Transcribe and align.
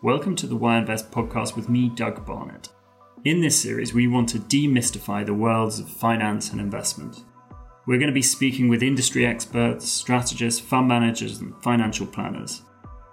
Welcome 0.00 0.36
to 0.36 0.46
the 0.46 0.54
Why 0.54 0.78
Invest 0.78 1.10
podcast 1.10 1.56
with 1.56 1.68
me, 1.68 1.88
Doug 1.88 2.24
Barnett. 2.24 2.68
In 3.24 3.40
this 3.40 3.60
series, 3.60 3.92
we 3.92 4.06
want 4.06 4.28
to 4.28 4.38
demystify 4.38 5.26
the 5.26 5.34
worlds 5.34 5.80
of 5.80 5.88
finance 5.88 6.52
and 6.52 6.60
investment. 6.60 7.24
We're 7.84 7.98
going 7.98 8.06
to 8.06 8.14
be 8.14 8.22
speaking 8.22 8.68
with 8.68 8.84
industry 8.84 9.26
experts, 9.26 9.88
strategists, 9.88 10.60
fund 10.60 10.86
managers, 10.86 11.40
and 11.40 11.52
financial 11.64 12.06
planners. 12.06 12.62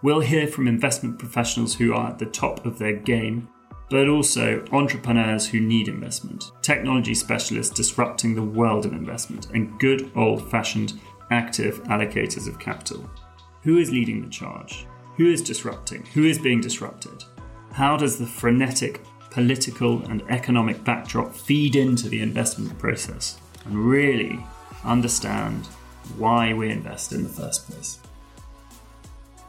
We'll 0.04 0.20
hear 0.20 0.46
from 0.46 0.68
investment 0.68 1.18
professionals 1.18 1.74
who 1.74 1.96
are 1.96 2.10
at 2.10 2.20
the 2.20 2.28
top 2.28 2.68
of 2.68 2.78
their 2.78 2.94
game, 2.94 3.50
but 3.90 4.08
also 4.08 4.64
entrepreneurs 4.72 5.48
who 5.48 5.62
need 5.62 5.88
investment, 5.88 6.52
technology 6.62 7.16
specialists 7.16 7.74
disrupting 7.74 8.36
the 8.36 8.44
world 8.44 8.86
of 8.86 8.94
investment, 8.94 9.48
and 9.56 9.80
good 9.80 10.12
old 10.16 10.52
fashioned 10.52 10.94
active 11.32 11.82
allocators 11.86 12.48
of 12.48 12.60
capital. 12.60 13.10
Who 13.64 13.80
is 13.80 13.90
leading 13.90 14.22
the 14.22 14.30
charge? 14.30 14.86
Who 15.18 15.32
is 15.32 15.42
disrupting? 15.42 16.06
Who 16.08 16.26
is 16.26 16.38
being 16.38 16.60
disrupted? 16.60 17.24
How 17.72 17.96
does 17.96 18.20
the 18.20 18.26
frenetic 18.26 19.02
political 19.32 20.04
and 20.06 20.22
economic 20.30 20.84
backdrop 20.84 21.34
feed 21.34 21.78
into 21.78 22.10
the 22.10 22.22
investment 22.22 22.78
process? 22.78 23.40
And 23.64 23.78
really 23.78 24.40
understand 24.84 25.68
why 26.18 26.54
we 26.54 26.70
invest 26.70 27.14
in 27.14 27.24
the 27.24 27.30
first 27.30 27.70
place. 27.70 28.00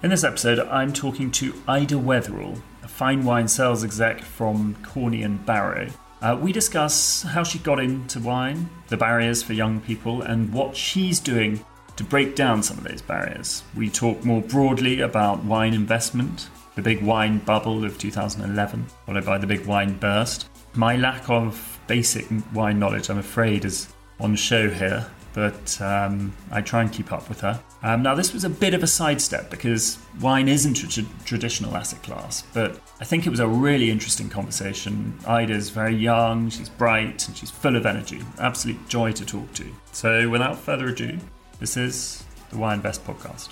In 0.05 0.11
this 0.11 0.23
episode, 0.23 0.61
I'm 0.61 0.93
talking 0.93 1.33
to 1.33 1.53
Ida 1.67 1.97
Wetherall, 1.97 2.61
a 2.85 2.89
fine 2.89 3.25
wine 3.25 3.49
sales 3.49 3.83
exec 3.83 4.21
from 4.21 4.77
Corney 4.85 5.25
and 5.25 5.45
Barrow. 5.45 5.89
Uh, 6.23 6.39
we 6.41 6.53
discuss 6.53 7.23
how 7.23 7.43
she 7.43 7.59
got 7.59 7.81
into 7.81 8.21
wine, 8.21 8.71
the 8.87 8.97
barriers 8.97 9.43
for 9.43 9.53
young 9.53 9.81
people, 9.81 10.23
and 10.23 10.53
what 10.53 10.77
she's 10.77 11.19
doing 11.19 11.65
to 11.97 12.05
break 12.05 12.37
down 12.37 12.63
some 12.63 12.79
of 12.79 12.85
those 12.85 13.03
barriers. 13.03 13.63
We 13.75 13.91
talk 13.91 14.25
more 14.25 14.43
broadly 14.43 15.01
about 15.01 15.45
wine 15.45 15.75
investment, 15.75 16.49
the 16.75 16.83
big 16.83 17.03
wine 17.03 17.39
bubble 17.39 17.85
of 17.85 17.99
2011, 17.99 18.87
followed 19.07 19.25
by 19.25 19.39
the 19.39 19.47
big 19.47 19.67
wine 19.67 19.97
burst. 19.99 20.49
My 20.75 20.97
lack 20.97 21.29
of 21.31 21.81
basic 21.87 22.27
wine 22.53 22.79
knowledge, 22.79 23.09
I'm 23.09 23.19
afraid, 23.19 23.65
is 23.65 23.89
on 24.21 24.37
show 24.37 24.69
here, 24.69 25.07
but 25.33 25.81
um, 25.81 26.35
I 26.51 26.61
try 26.61 26.83
and 26.83 26.93
keep 26.93 27.13
up 27.13 27.29
with 27.29 27.41
her. 27.41 27.61
Um, 27.83 28.03
now, 28.03 28.15
this 28.15 28.33
was 28.33 28.45
a 28.45 28.51
bit 28.51 28.75
of 28.75 28.83
a 28.83 28.87
sidestep 28.87 29.51
because 29.51 29.99
wine 30.21 30.49
isn't 30.49 30.83
a 30.83 30.89
tra- 30.89 31.05
traditional 31.25 31.77
asset 31.77 32.03
class, 32.03 32.43
but 32.55 32.81
I 33.01 33.05
think 33.05 33.27
it 33.27 33.31
was 33.31 33.41
a 33.41 33.47
really 33.47 33.91
interesting 33.91 34.29
conversation. 34.29 35.19
Ida's 35.27 35.71
very 35.71 35.95
young, 35.95 36.49
she's 36.51 36.69
bright, 36.69 37.27
and 37.29 37.37
she's 37.37 37.51
full 37.51 37.77
of 37.77 37.87
energy. 37.87 38.23
Absolute 38.39 38.89
joy 38.89 39.13
to 39.13 39.25
talk 39.25 39.53
to. 39.55 39.67
So, 39.93 40.29
without 40.29 40.59
further 40.59 40.89
ado, 40.89 41.19
this 41.59 41.77
is 41.77 42.25
the 42.51 42.59
Why 42.59 42.75
Invest 42.75 43.05
podcast. 43.05 43.49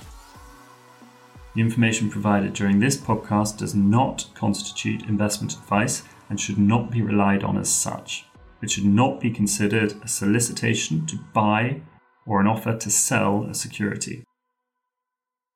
The 1.54 1.60
information 1.60 2.10
provided 2.10 2.52
during 2.52 2.78
this 2.78 2.96
podcast 2.96 3.58
does 3.58 3.74
not 3.74 4.26
constitute 4.34 5.08
investment 5.08 5.54
advice 5.54 6.02
and 6.28 6.38
should 6.38 6.58
not 6.58 6.90
be 6.90 7.00
relied 7.00 7.44
on 7.44 7.56
as 7.56 7.72
such. 7.72 8.26
It 8.62 8.70
should 8.70 8.84
not 8.84 9.20
be 9.20 9.30
considered 9.30 9.94
a 10.02 10.08
solicitation 10.08 11.06
to 11.06 11.18
buy 11.32 11.80
or 12.26 12.40
an 12.40 12.46
offer 12.46 12.76
to 12.76 12.90
sell 12.90 13.44
a 13.44 13.54
security. 13.54 14.24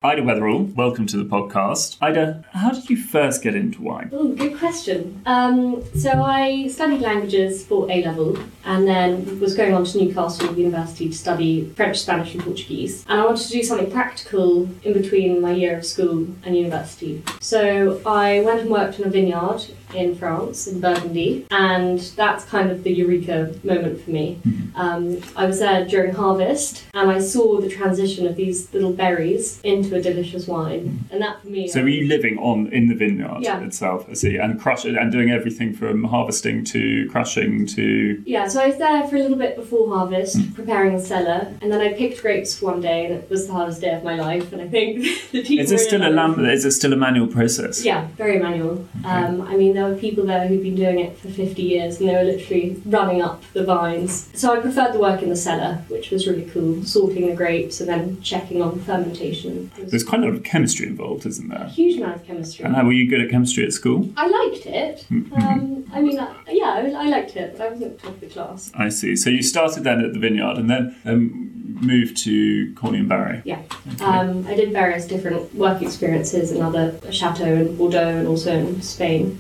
Ida 0.01 0.23
Wetherall, 0.23 0.73
welcome 0.77 1.07
to 1.07 1.17
the 1.17 1.25
podcast. 1.25 1.97
Ida, 2.01 2.45
how 2.53 2.71
did 2.71 2.89
you 2.89 2.97
first 2.97 3.43
get 3.43 3.57
into 3.57 3.83
wine? 3.83 4.11
Oh, 4.13 4.29
good 4.29 4.57
question. 4.57 5.21
Um, 5.27 5.83
so 5.97 6.23
I 6.23 6.69
studied 6.69 7.01
languages 7.01 7.67
for 7.67 7.91
A 7.91 8.05
level 8.05 8.39
and 8.65 8.87
then 8.87 9.41
was 9.41 9.57
going 9.57 9.75
on 9.75 9.83
to 9.85 9.99
Newcastle 9.99 10.55
University 10.55 11.09
to 11.09 11.17
study 11.17 11.73
French, 11.75 11.99
Spanish, 11.99 12.33
and 12.33 12.45
Portuguese. 12.45 13.05
And 13.09 13.21
I 13.21 13.27
wanted 13.27 13.45
to 13.47 13.51
do 13.51 13.65
something 13.65 13.91
practical 13.91 14.69
in 14.85 14.93
between 14.93 15.41
my 15.43 15.51
year 15.51 15.79
of 15.79 15.85
school 15.85 16.29
and 16.45 16.57
university. 16.57 17.21
So 17.41 18.01
I 18.07 18.39
went 18.43 18.61
and 18.61 18.71
worked 18.71 19.01
in 19.01 19.05
a 19.05 19.11
vineyard 19.11 19.67
in 19.95 20.15
France, 20.15 20.67
in 20.67 20.81
Burgundy, 20.81 21.47
and 21.51 21.99
that's 22.17 22.45
kind 22.45 22.71
of 22.71 22.85
the 22.85 22.93
eureka 22.93 23.55
moment 23.65 24.01
for 24.03 24.11
me. 24.11 24.39
Um, 24.75 25.21
I 25.37 25.47
was 25.47 25.59
there 25.59 25.85
during 25.85 26.15
harvest 26.15 26.85
and 26.95 27.11
I 27.11 27.19
saw 27.19 27.61
the 27.61 27.69
transition 27.69 28.27
of 28.27 28.37
these 28.37 28.73
little 28.73 28.93
berries 28.93 29.61
into 29.63 29.97
a 29.97 30.01
delicious 30.03 30.47
wine, 30.47 31.05
and 31.11 31.21
that 31.23 31.41
for 31.43 31.49
me. 31.49 31.69
So 31.69 31.83
were 31.83 31.89
you 31.89 32.07
living 32.07 32.39
on 32.39 32.69
in 32.73 32.89
the 32.89 32.95
vineyard 32.95 33.39
Yeah. 33.43 33.61
itself, 33.63 34.07
I 34.11 34.15
see, 34.15 34.37
and 34.37 34.61
crushing 34.61 34.97
and 34.97 35.11
doing 35.11 35.31
everything 35.31 35.73
from 35.73 36.05
harvesting 36.05 36.65
to 36.67 37.09
crushing 37.11 37.67
to 37.67 38.23
Yeah, 38.27 38.47
so 38.49 38.61
I 38.61 38.69
was 38.69 38.79
there 38.79 39.07
for 39.09 39.17
a 39.17 39.21
little 39.21 39.37
bit 39.39 39.57
before 39.57 39.89
harvest, 39.89 40.55
preparing 40.55 40.95
the 40.97 41.03
cellar, 41.03 41.49
and 41.61 41.73
then 41.73 41.81
I 41.81 41.93
picked 41.93 42.23
grapes 42.23 42.61
one 42.63 42.81
day, 42.81 43.07
and 43.07 43.15
it 43.15 43.31
was 43.31 43.47
the 43.47 43.53
hardest 43.53 43.81
day 43.81 43.95
of 43.95 44.05
my 44.05 44.15
life. 44.17 44.53
And 44.53 44.61
I 44.63 44.69
think 44.69 45.05
the 45.33 45.43
team. 45.43 45.59
Is 45.61 45.73
it 45.73 45.79
still 45.79 46.07
a 46.07 46.11
lamp 46.11 46.39
is 46.39 46.65
it 46.65 46.73
still 46.73 46.93
a 46.93 46.97
manual 46.97 47.27
process? 47.27 47.85
Yeah, 47.85 48.07
very 48.17 48.39
manual. 48.39 48.87
Um, 49.05 49.43
I 49.43 49.57
mean, 49.57 49.75
there 49.79 49.89
were 49.89 49.97
people 49.97 50.27
there 50.27 50.49
who'd 50.49 50.63
been 50.63 50.75
doing 50.75 50.99
it 50.99 51.17
for 51.17 51.29
50 51.29 51.63
years, 51.63 52.01
and 52.01 52.09
they 52.09 52.15
were 52.15 52.25
literally 52.25 52.83
running 52.85 53.23
up 53.23 53.43
the 53.53 53.65
vines. 53.65 54.29
So 54.35 54.53
I 54.53 54.61
preferred 54.61 54.93
the 54.93 54.99
work 54.99 55.23
in 55.23 55.29
the 55.29 55.37
cellar, 55.37 55.85
which 55.89 56.11
was 56.11 56.27
really 56.27 56.47
cool, 56.47 56.83
sorting 56.83 57.29
the 57.29 57.37
grapes 57.37 57.81
and 57.81 57.89
then 57.89 58.21
checking 58.21 58.61
on 58.61 58.81
fermentation. 58.81 59.71
There's 59.79 60.03
quite 60.03 60.23
a 60.23 60.25
lot 60.25 60.35
of 60.35 60.43
chemistry 60.43 60.89
involved, 60.89 61.27
isn't 61.27 61.49
there? 61.49 61.63
a 61.63 61.69
huge 61.69 61.97
amount 62.01 62.17
of 62.17 62.27
chemistry. 62.27 62.65
And 62.65 62.75
how 62.75 62.85
were 62.85 62.93
you 62.93 63.09
good 63.09 63.21
at 63.21 63.31
chemistry 63.31 63.65
at 63.65 63.73
school? 63.73 64.09
I 64.17 64.27
liked 64.27 64.67
it. 64.67 65.07
Um, 65.11 65.85
I 65.93 66.01
mean, 66.01 66.19
I, 66.19 66.35
yeah, 66.49 66.65
I, 66.65 67.05
I 67.05 67.09
liked 67.09 67.37
it, 67.37 67.57
but 67.57 67.67
I 67.67 67.71
wasn't 67.71 68.01
top 68.01 68.15
of 68.15 68.21
the 68.21 68.27
class. 68.27 68.73
I 68.75 68.89
see. 68.89 69.15
So 69.15 69.31
you 69.31 69.43
started 69.43 69.85
then 69.85 70.05
at 70.05 70.13
the 70.13 70.19
vineyard 70.19 70.59
and 70.59 70.69
then 70.69 70.97
um, 71.05 71.59
moved 71.81 72.17
to 72.25 72.75
Corney 72.75 72.99
and 72.99 73.09
Barrow? 73.09 73.43
Yeah. 73.45 73.63
Um, 74.01 74.47
I 74.47 74.55
did 74.55 74.73
various 74.73 75.07
different 75.07 75.55
work 75.55 75.83
experiences 75.83 76.51
in 76.51 76.63
other 76.63 76.99
chateau 77.11 77.45
in 77.45 77.77
Bordeaux 77.77 78.19
and 78.19 78.27
also 78.27 78.53
in 78.53 78.83
Spain, 78.83 79.39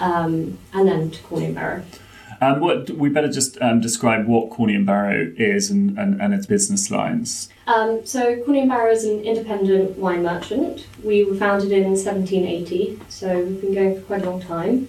um, 0.00 0.58
and 0.72 0.88
then 0.88 1.10
to 1.10 1.22
Corney 1.22 1.46
and 1.46 1.54
Barrow. 1.54 1.82
Um, 2.40 2.60
what 2.60 2.90
we 2.90 3.08
better 3.08 3.30
just 3.30 3.60
um, 3.62 3.80
describe 3.80 4.26
what 4.26 4.50
Corney 4.50 4.74
and 4.74 4.84
Barrow 4.84 5.32
is 5.36 5.70
and, 5.70 5.98
and, 5.98 6.20
and 6.20 6.34
its 6.34 6.46
business 6.46 6.90
lines. 6.90 7.48
Um, 7.66 8.04
so 8.04 8.36
Corney 8.44 8.60
and 8.60 8.68
Barrow 8.68 8.90
is 8.90 9.04
an 9.04 9.20
independent 9.20 9.96
wine 9.96 10.22
merchant. 10.22 10.86
We 11.02 11.24
were 11.24 11.34
founded 11.34 11.72
in 11.72 11.84
1780, 11.84 13.00
so 13.08 13.42
we've 13.42 13.60
been 13.60 13.74
going 13.74 13.94
for 13.96 14.02
quite 14.02 14.22
a 14.22 14.30
long 14.30 14.40
time. 14.40 14.88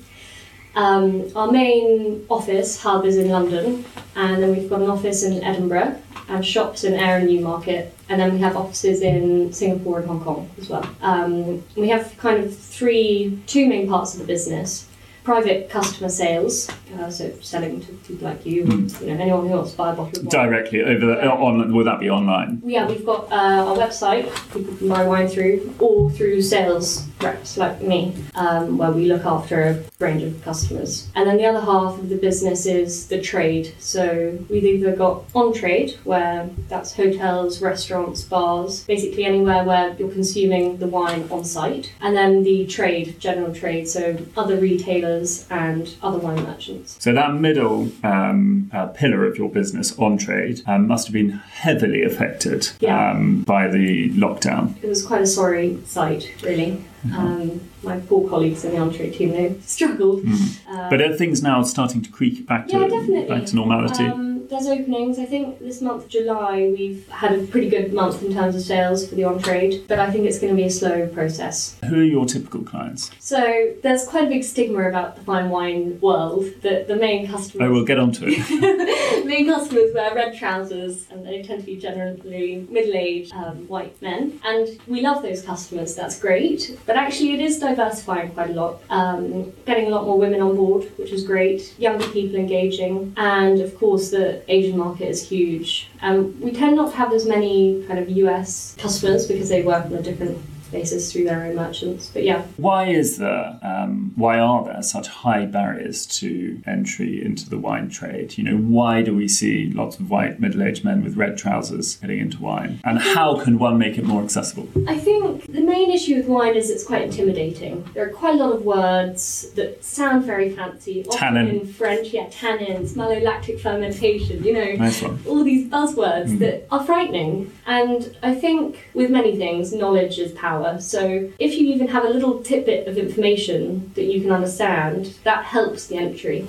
Um, 0.75 1.31
our 1.35 1.51
main 1.51 2.25
office 2.29 2.79
hub 2.79 3.05
is 3.05 3.17
in 3.17 3.29
London, 3.29 3.83
and 4.15 4.43
then 4.43 4.55
we've 4.55 4.69
got 4.69 4.81
an 4.81 4.89
office 4.89 5.23
in 5.23 5.43
Edinburgh 5.43 5.99
and 6.29 6.45
shops 6.45 6.83
in 6.83 6.93
Ayr 6.93 7.17
and 7.17 7.27
Newmarket, 7.27 7.96
and 8.09 8.19
then 8.19 8.33
we 8.33 8.39
have 8.39 8.55
offices 8.55 9.01
in 9.01 9.51
Singapore 9.51 9.99
and 9.99 10.07
Hong 10.07 10.21
Kong 10.21 10.49
as 10.59 10.69
well. 10.69 10.87
Um, 11.01 11.63
we 11.75 11.89
have 11.89 12.15
kind 12.17 12.43
of 12.43 12.57
three, 12.57 13.39
two 13.47 13.67
main 13.67 13.87
parts 13.87 14.13
of 14.13 14.19
the 14.21 14.25
business. 14.25 14.87
Private 15.23 15.69
customer 15.69 16.07
sales, 16.07 16.69
uh, 16.97 17.09
so 17.09 17.29
selling 17.41 17.81
to 17.81 17.91
people 18.07 18.29
like 18.29 18.45
you, 18.45 18.63
Mm. 18.63 19.01
you 19.01 19.13
know, 19.13 19.21
anyone 19.21 19.45
who 19.49 19.55
wants 19.55 19.71
to 19.71 19.77
buy 19.77 19.91
a 19.91 19.93
bottle 19.93 20.19
of 20.19 20.25
wine. 20.33 20.45
Directly 20.45 20.81
over 20.83 21.05
the 21.05 21.15
Yeah. 21.21 21.31
on 21.31 21.73
would 21.75 21.85
that 21.85 21.99
be 21.99 22.09
online? 22.09 22.61
Yeah, 22.65 22.87
we've 22.87 23.05
got 23.05 23.29
uh, 23.29 23.35
our 23.67 23.75
website 23.75 24.29
people 24.53 24.73
can 24.75 24.87
buy 24.87 25.05
wine 25.05 25.27
through, 25.27 25.73
or 25.79 26.09
through 26.11 26.41
sales 26.43 27.06
reps 27.21 27.57
like 27.57 27.81
me, 27.81 28.15
um, 28.35 28.77
where 28.77 28.91
we 28.91 29.05
look 29.05 29.25
after 29.25 29.63
a 29.63 29.83
range 29.99 30.23
of 30.23 30.41
customers. 30.43 31.07
And 31.15 31.27
then 31.27 31.37
the 31.37 31.45
other 31.45 31.61
half 31.61 31.97
of 31.97 32.09
the 32.09 32.17
business 32.17 32.65
is 32.65 33.07
the 33.07 33.21
trade. 33.21 33.73
So 33.79 34.37
we've 34.49 34.63
either 34.63 34.95
got 34.95 35.23
on 35.33 35.53
trade, 35.53 35.97
where 36.03 36.49
that's 36.69 36.93
hotels, 36.93 37.61
restaurants, 37.61 38.21
bars, 38.23 38.83
basically 38.83 39.25
anywhere 39.25 39.63
where 39.63 39.95
you're 39.97 40.11
consuming 40.11 40.77
the 40.77 40.87
wine 40.87 41.27
on 41.31 41.43
site, 41.43 41.93
and 42.01 42.15
then 42.15 42.43
the 42.43 42.65
trade, 42.67 43.19
general 43.19 43.53
trade, 43.53 43.87
so 43.87 44.17
other 44.35 44.57
retailers 44.57 45.47
and 45.49 45.95
other 46.01 46.19
wine 46.19 46.43
merchants. 46.43 46.97
So 46.99 47.13
that 47.13 47.33
middle 47.33 47.89
um, 48.03 48.69
uh, 48.73 48.87
pillar 48.87 49.25
of 49.25 49.37
your 49.37 49.49
business, 49.49 49.97
on 49.97 50.17
trade, 50.17 50.61
um, 50.67 50.87
must 50.87 51.07
have 51.07 51.13
been 51.13 51.29
heavily 51.31 52.03
affected 52.03 52.69
Yeah. 52.79 53.11
um, 53.11 53.41
by 53.43 53.67
the 53.67 54.09
lockdown. 54.11 54.75
It 54.83 54.87
was 54.87 55.05
quite 55.05 55.21
a 55.21 55.27
sorry 55.27 55.79
sight, 55.85 56.31
really. 56.43 56.83
Um, 57.05 57.61
my 57.83 57.99
poor 57.99 58.27
colleagues 58.29 58.65
in 58.65 58.71
the 58.71 58.77
entree 58.77 59.11
team, 59.11 59.31
they 59.31 59.55
struggled. 59.61 60.25
Um, 60.25 60.89
But 60.89 61.01
are 61.01 61.15
things 61.15 61.41
now 61.41 61.63
starting 61.63 62.01
to 62.01 62.09
creak 62.09 62.45
back 62.47 62.67
to 62.69 62.77
yeah, 62.77 63.27
back 63.27 63.45
to 63.45 63.55
normality? 63.55 64.05
There's 64.49 64.67
openings. 64.67 65.19
I 65.19 65.25
think 65.25 65.59
this 65.59 65.81
month, 65.81 66.07
July, 66.07 66.73
we've 66.77 67.07
had 67.09 67.33
a 67.33 67.43
pretty 67.47 67.69
good 67.69 67.93
month 67.93 68.23
in 68.23 68.33
terms 68.33 68.55
of 68.55 68.61
sales 68.61 69.07
for 69.07 69.15
the 69.15 69.23
on 69.25 69.39
trade, 69.39 69.83
but 69.87 69.99
I 69.99 70.09
think 70.09 70.25
it's 70.25 70.39
going 70.39 70.53
to 70.53 70.57
be 70.57 70.67
a 70.67 70.69
slow 70.69 71.07
process. 71.07 71.77
Who 71.87 71.99
are 71.99 72.03
your 72.03 72.25
typical 72.25 72.63
clients? 72.63 73.11
So 73.19 73.73
there's 73.83 74.05
quite 74.05 74.25
a 74.25 74.27
big 74.27 74.43
stigma 74.43 74.87
about 74.87 75.15
the 75.17 75.21
fine 75.23 75.49
wine 75.49 75.99
world 75.99 76.45
that 76.61 76.87
the 76.87 76.95
main 76.95 77.27
customers 77.27 77.67
Oh, 77.67 77.71
we'll 77.71 77.85
get 77.85 77.99
onto 77.99 78.25
it. 78.27 79.25
main 79.25 79.47
customers 79.47 79.93
wear 79.93 80.13
red 80.15 80.37
trousers 80.37 81.05
and 81.11 81.25
they 81.25 81.41
tend 81.43 81.59
to 81.59 81.65
be 81.65 81.75
generally 81.75 82.65
middle-aged 82.69 83.33
um, 83.33 83.67
white 83.67 83.99
men 84.01 84.39
and 84.45 84.79
we 84.87 85.01
love 85.01 85.21
those 85.21 85.41
customers 85.41 85.95
that's 85.95 86.17
great 86.19 86.77
but 86.85 86.95
actually 86.95 87.33
it 87.33 87.41
is 87.41 87.59
diversifying 87.59 88.31
quite 88.31 88.51
a 88.51 88.53
lot 88.53 88.81
um, 88.89 89.51
getting 89.65 89.87
a 89.87 89.89
lot 89.89 90.05
more 90.05 90.17
women 90.17 90.41
on 90.41 90.55
board 90.55 90.83
which 90.97 91.11
is 91.11 91.23
great 91.25 91.77
younger 91.77 92.07
people 92.09 92.37
engaging 92.37 93.13
and 93.17 93.59
of 93.59 93.77
course 93.77 94.11
the 94.11 94.36
asian 94.47 94.77
market 94.77 95.07
is 95.07 95.27
huge. 95.27 95.89
Um, 96.01 96.39
we 96.41 96.51
tend 96.51 96.75
not 96.75 96.91
to 96.91 96.97
have 96.97 97.13
as 97.13 97.25
many 97.25 97.83
kind 97.87 97.99
of 97.99 98.09
us 98.09 98.75
customers 98.77 99.27
because 99.27 99.49
they 99.49 99.63
work 99.63 99.85
on 99.85 99.93
a 99.93 100.01
different 100.01 100.37
through 100.71 101.23
their 101.25 101.43
own 101.43 101.55
merchants. 101.55 102.09
But 102.13 102.23
yeah. 102.23 102.43
Why 102.57 102.87
is 102.87 103.17
there, 103.17 103.59
um, 103.61 104.11
why 104.15 104.39
are 104.39 104.63
there 104.65 104.81
such 104.81 105.07
high 105.07 105.45
barriers 105.45 106.05
to 106.19 106.61
entry 106.65 107.23
into 107.23 107.49
the 107.49 107.57
wine 107.57 107.89
trade? 107.89 108.37
You 108.37 108.43
know, 108.43 108.57
why 108.57 109.01
do 109.01 109.15
we 109.15 109.27
see 109.27 109.71
lots 109.73 109.99
of 109.99 110.09
white 110.09 110.39
middle 110.39 110.63
aged 110.63 110.83
men 110.83 111.03
with 111.03 111.15
red 111.17 111.37
trousers 111.37 111.95
getting 111.97 112.19
into 112.19 112.41
wine? 112.41 112.79
And 112.83 112.99
how 112.99 113.39
can 113.43 113.57
one 113.59 113.77
make 113.77 113.97
it 113.97 114.05
more 114.05 114.23
accessible? 114.23 114.67
I 114.87 114.97
think 114.97 115.45
the 115.51 115.61
main 115.61 115.89
issue 115.91 116.15
with 116.17 116.27
wine 116.27 116.55
is 116.55 116.69
it's 116.69 116.83
quite 116.85 117.03
intimidating. 117.03 117.87
There 117.93 118.05
are 118.05 118.09
quite 118.13 118.35
a 118.35 118.37
lot 118.37 118.53
of 118.53 118.63
words 118.63 119.51
that 119.55 119.83
sound 119.83 120.25
very 120.25 120.55
fancy. 120.55 121.05
often 121.07 121.19
Tannin. 121.19 121.47
In 121.61 121.67
French, 121.67 122.09
yeah, 122.09 122.27
tannins, 122.27 122.91
malolactic 122.93 123.59
fermentation, 123.59 124.43
you 124.43 124.53
know. 124.53 124.71
Nice 124.73 125.03
all 125.27 125.43
these 125.43 125.67
buzzwords 125.69 126.27
Mm. 126.27 126.39
that 126.39 126.67
are 126.71 126.83
frightening. 126.83 127.51
And 127.65 128.15
I 128.23 128.33
think 128.35 128.89
with 128.93 129.09
many 129.09 129.35
things, 129.37 129.71
knowledge 129.73 130.17
is 130.19 130.31
power. 130.33 130.66
So 130.79 131.29
if 131.39 131.53
you 131.57 131.73
even 131.73 131.87
have 131.87 132.05
a 132.05 132.09
little 132.09 132.43
tidbit 132.43 132.87
of 132.87 132.97
information 132.97 133.91
that 133.95 134.05
you 134.05 134.21
can 134.21 134.31
understand, 134.31 135.17
that 135.23 135.45
helps 135.45 135.87
the 135.87 135.97
entry. 135.97 136.47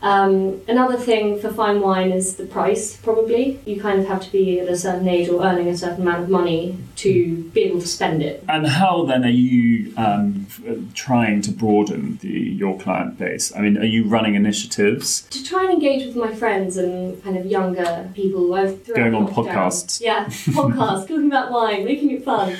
Um, 0.00 0.60
another 0.68 0.96
thing 0.96 1.40
for 1.40 1.50
fine 1.52 1.80
wine 1.80 2.12
is 2.12 2.36
the 2.36 2.46
price, 2.46 2.96
probably. 2.96 3.60
You 3.64 3.80
kind 3.80 3.98
of 3.98 4.06
have 4.06 4.22
to 4.22 4.30
be 4.30 4.60
at 4.60 4.68
a 4.68 4.76
certain 4.76 5.08
age 5.08 5.28
or 5.28 5.44
earning 5.44 5.68
a 5.68 5.76
certain 5.76 6.02
amount 6.02 6.24
of 6.24 6.28
money 6.28 6.78
to 6.96 7.42
be 7.52 7.62
able 7.62 7.80
to 7.80 7.86
spend 7.86 8.22
it. 8.22 8.44
And 8.48 8.66
how 8.66 9.04
then 9.04 9.24
are 9.24 9.28
you 9.28 9.92
um, 9.96 10.46
trying 10.94 11.42
to 11.42 11.50
broaden 11.50 12.18
the, 12.18 12.28
your 12.28 12.78
client 12.78 13.18
base? 13.18 13.54
I 13.54 13.60
mean, 13.60 13.76
are 13.78 13.84
you 13.84 14.04
running 14.04 14.34
initiatives? 14.34 15.22
to 15.30 15.42
try 15.42 15.64
and 15.64 15.72
engage 15.72 16.06
with 16.06 16.16
my 16.16 16.34
friends 16.34 16.76
and 16.76 17.22
kind 17.22 17.36
of 17.36 17.46
younger 17.46 18.08
people. 18.14 18.54
I've 18.54 18.86
Going 18.86 19.14
on 19.14 19.28
podcasts. 19.28 20.00
Yeah, 20.00 20.24
podcasts, 20.26 21.08
talking 21.08 21.26
about 21.26 21.50
wine, 21.50 21.84
making 21.84 22.10
it 22.12 22.24
fun. 22.24 22.56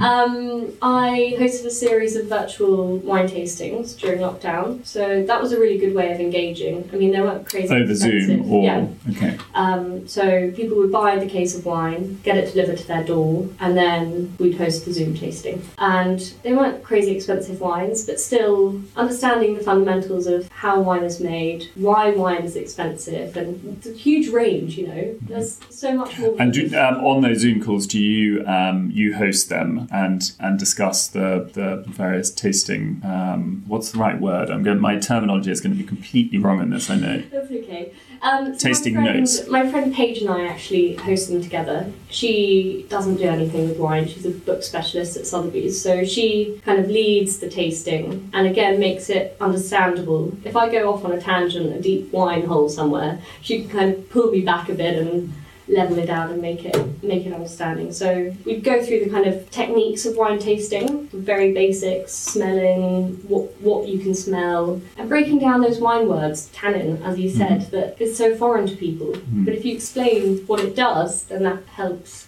Um, 0.00 0.72
I 0.82 1.34
hosted 1.38 1.66
a 1.66 1.70
series 1.70 2.16
of 2.16 2.26
virtual 2.26 2.98
wine 2.98 3.28
tastings 3.28 3.98
during 3.98 4.20
lockdown, 4.20 4.84
so 4.86 5.22
that 5.24 5.40
was 5.40 5.52
a 5.52 5.58
really 5.60 5.78
good 5.78 5.94
way 5.94 6.12
of 6.12 6.20
engaging. 6.20 6.88
I 6.92 6.96
mean, 6.96 7.12
they 7.12 7.20
weren't 7.20 7.46
crazy 7.48 7.74
Over 7.74 7.90
expensive. 7.90 8.26
Zoom 8.26 8.52
or 8.52 8.64
yeah. 8.64 8.86
okay, 9.10 9.38
Um, 9.54 10.06
so 10.06 10.50
people 10.52 10.76
would 10.78 10.92
buy 10.92 11.18
the 11.18 11.28
case 11.28 11.56
of 11.56 11.64
wine, 11.64 12.20
get 12.22 12.36
it 12.36 12.52
delivered 12.52 12.78
to 12.78 12.86
their 12.86 13.04
door, 13.04 13.48
and 13.60 13.76
then 13.76 14.34
we'd 14.38 14.56
host 14.56 14.84
the 14.84 14.92
Zoom 14.92 15.14
tasting. 15.14 15.62
And 15.78 16.20
they 16.42 16.52
weren't 16.52 16.82
crazy 16.82 17.12
expensive 17.16 17.60
wines, 17.60 18.06
but 18.06 18.20
still 18.20 18.80
understanding 18.96 19.56
the 19.56 19.62
fundamentals 19.62 20.26
of 20.26 20.48
how 20.50 20.80
wine 20.80 21.02
is 21.04 21.20
made, 21.20 21.68
why 21.74 22.10
wine 22.10 22.42
is 22.42 22.56
expensive, 22.56 23.36
and 23.36 23.76
it's 23.78 23.86
a 23.86 23.92
huge 23.92 24.28
range. 24.28 24.76
You 24.76 24.86
know, 24.88 25.16
there's 25.22 25.58
so 25.70 25.94
much 25.94 26.18
more. 26.18 26.36
and 26.38 26.52
do, 26.52 26.66
um, 26.78 27.04
on 27.04 27.22
those 27.22 27.40
Zoom 27.40 27.62
calls, 27.62 27.86
do 27.86 27.98
you 27.98 28.44
um, 28.46 28.90
you 28.92 29.14
host 29.14 29.48
them 29.48 29.79
and 29.90 30.32
and 30.38 30.58
discuss 30.58 31.08
the 31.08 31.50
the 31.52 31.84
various 31.90 32.30
tasting? 32.30 33.00
Um, 33.04 33.64
what's 33.66 33.92
the 33.92 33.98
right 33.98 34.20
word? 34.20 34.50
I'm 34.50 34.62
going. 34.62 34.80
My 34.80 34.98
terminology 34.98 35.50
is 35.50 35.60
going 35.60 35.76
to 35.76 35.78
be 35.78 35.86
completely 35.86 36.38
wrong 36.38 36.60
in 36.60 36.70
this. 36.70 36.90
I 36.90 36.96
know. 36.96 37.22
That's 37.30 37.50
okay. 37.50 37.92
Um, 38.22 38.52
so 38.58 38.68
Tasting 38.68 38.94
my 38.94 39.04
friend, 39.04 39.20
notes. 39.20 39.48
My 39.48 39.70
friend 39.70 39.94
Paige 39.94 40.18
and 40.18 40.30
I 40.30 40.44
actually 40.46 40.94
host 40.96 41.30
them 41.30 41.42
together. 41.42 41.90
She 42.10 42.86
doesn't 42.90 43.16
do 43.16 43.24
anything 43.24 43.68
with 43.68 43.78
wine. 43.78 44.06
She's 44.06 44.26
a 44.26 44.30
book 44.30 44.62
specialist 44.62 45.16
at 45.16 45.26
Sotheby's, 45.26 45.80
so 45.80 46.04
she 46.04 46.60
kind 46.66 46.78
of 46.78 46.88
leads 46.88 47.38
the 47.38 47.48
tasting 47.48 48.30
and 48.34 48.46
again 48.46 48.78
makes 48.78 49.08
it 49.08 49.36
understandable. 49.40 50.36
If 50.44 50.54
I 50.54 50.70
go 50.70 50.92
off 50.92 51.04
on 51.04 51.12
a 51.12 51.20
tangent, 51.20 51.74
a 51.74 51.80
deep 51.80 52.12
wine 52.12 52.44
hole 52.46 52.68
somewhere, 52.68 53.20
she 53.40 53.62
can 53.62 53.70
kind 53.70 53.94
of 53.94 54.10
pull 54.10 54.30
me 54.30 54.42
back 54.42 54.68
a 54.68 54.74
bit 54.74 54.98
and 54.98 55.32
level 55.70 55.98
it 55.98 56.10
out 56.10 56.30
and 56.30 56.42
make 56.42 56.64
it 56.64 57.02
make 57.02 57.26
it 57.26 57.32
understanding. 57.32 57.92
So 57.92 58.34
we'd 58.44 58.64
go 58.64 58.82
through 58.84 59.04
the 59.04 59.10
kind 59.10 59.26
of 59.26 59.50
techniques 59.50 60.04
of 60.04 60.16
wine 60.16 60.38
tasting, 60.38 61.08
very 61.08 61.52
basics, 61.52 62.12
smelling, 62.12 63.14
what 63.28 63.60
what 63.60 63.88
you 63.88 63.98
can 63.98 64.14
smell, 64.14 64.80
and 64.96 65.08
breaking 65.08 65.38
down 65.38 65.60
those 65.60 65.78
wine 65.78 66.08
words, 66.08 66.48
tannin, 66.52 67.02
as 67.02 67.18
you 67.18 67.30
said, 67.30 67.70
that 67.70 68.00
is 68.00 68.16
so 68.16 68.36
foreign 68.36 68.66
to 68.66 68.76
people. 68.76 69.16
But 69.44 69.54
if 69.54 69.64
you 69.64 69.74
explain 69.74 70.38
what 70.46 70.60
it 70.60 70.74
does, 70.76 71.24
then 71.24 71.42
that 71.44 71.64
helps. 71.66 72.26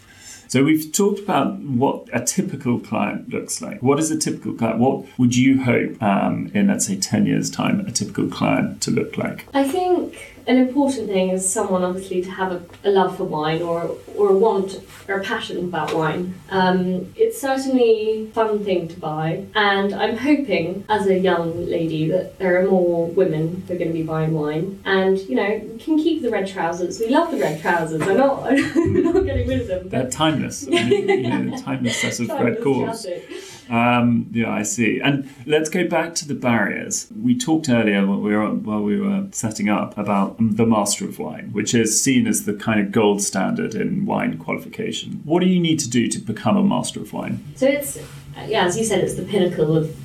So 0.49 0.63
we've 0.63 0.93
talked 0.93 1.19
about 1.19 1.61
what 1.61 2.11
a 2.13 2.23
typical 2.23 2.79
client 2.79 3.31
looks 3.31 3.63
like. 3.63 3.83
What 3.83 3.99
is 3.99 4.11
a 4.11 4.19
typical 4.19 4.53
client? 4.53 4.79
What 4.81 5.07
would 5.19 5.35
you 5.35 5.63
hope 5.63 6.03
um, 6.03 6.51
in, 6.53 6.67
let's 6.67 6.87
say, 6.87 6.97
ten 6.97 7.25
years' 7.25 7.51
time, 7.51 7.81
a 7.81 7.91
typical 7.91 8.29
client 8.29 8.83
to 8.83 8.91
look 8.91 9.17
like? 9.17 9.47
I 9.55 9.67
think 9.67 10.32
an 10.47 10.57
important 10.57 11.09
thing 11.09 11.31
is 11.31 11.51
someone 11.51 11.83
obviously 11.83 12.23
to 12.23 12.31
have 12.31 12.53
a, 12.53 12.63
a 12.85 12.91
love 12.91 13.17
for 13.17 13.25
wine 13.25 13.63
or 13.63 13.97
or 14.17 14.29
a 14.31 14.37
want 14.37 14.81
or 15.09 15.17
a 15.17 15.23
passion 15.23 15.59
about 15.59 15.95
wine. 15.95 16.35
Um, 16.51 17.13
it's 17.17 17.41
certainly 17.41 18.25
a 18.25 18.27
fun 18.31 18.65
thing 18.65 18.89
to 18.89 18.99
buy, 18.99 19.47
and 19.55 19.95
I'm 19.95 20.17
hoping 20.17 20.85
as 20.89 21.07
a 21.07 21.19
young 21.19 21.67
lady 21.67 22.09
that 22.09 22.39
there 22.39 22.61
are 22.61 22.69
more 22.69 23.07
women 23.09 23.65
who 23.67 23.75
are 23.75 23.79
going 23.79 23.91
to 23.91 23.95
be 23.95 24.03
buying 24.03 24.33
wine, 24.33 24.81
and 24.85 25.19
you 25.19 25.37
know 25.37 25.61
we 25.73 25.79
can 25.79 25.97
keep 25.97 26.23
the 26.23 26.31
red 26.31 26.47
trousers. 26.47 26.99
We 26.99 27.09
love 27.09 27.31
the 27.31 27.39
red 27.39 27.61
trousers. 27.61 28.03
I'm 28.03 28.17
not 28.17 28.47
I'm 28.49 29.03
not 29.03 29.25
getting 29.25 29.49
rid 29.49 29.61
of 29.63 29.67
them. 29.69 29.89
They're 29.89 30.11
timeless. 30.11 30.67
I 30.67 30.71
mean, 30.71 31.09
you 31.09 31.29
know, 31.31 31.57
timeless 31.63 32.01
set 32.01 32.21
of 32.21 32.29
red 32.29 32.61
classic. 32.63 33.29
Um, 33.73 34.29
yeah, 34.33 34.53
I 34.53 34.65
see. 34.65 35.01
And 35.01 35.29
let's 35.47 35.71
go 35.71 35.89
back 35.89 36.15
to 36.17 36.29
the 36.29 36.35
barriers. 36.35 37.09
We 37.21 37.39
talked 37.39 37.71
earlier 37.71 38.07
while 38.07 38.21
we 38.21 38.37
were, 38.37 38.51
while 38.51 38.83
we 38.83 39.01
were 39.01 39.29
setting 39.33 39.71
up 39.71 39.97
about 39.97 40.37
the 40.39 40.67
Master 40.67 41.07
of 41.07 41.19
Wine, 41.19 41.49
which 41.53 41.75
is 41.75 42.01
seen 42.01 42.27
as 42.27 42.45
the 42.45 42.53
kind 42.53 42.81
of 42.81 42.93
gold 42.93 43.23
standard 43.23 43.75
in 43.75 44.05
wine 44.05 44.37
qualification. 44.37 45.23
What 45.25 45.41
do 45.41 45.47
you 45.47 45.59
need 45.59 45.79
to 45.81 45.89
do 45.89 46.07
to 46.09 46.19
become 46.19 46.59
a 46.59 46.63
Master 46.63 47.01
of 47.01 47.15
Wine? 47.15 47.43
So 47.57 47.67
it's, 47.67 47.99
yeah, 48.47 48.67
as 48.67 48.77
you 48.77 48.85
said, 48.85 49.03
it's 49.03 49.15
the 49.15 49.25
pinnacle 49.25 49.75
of 49.75 49.97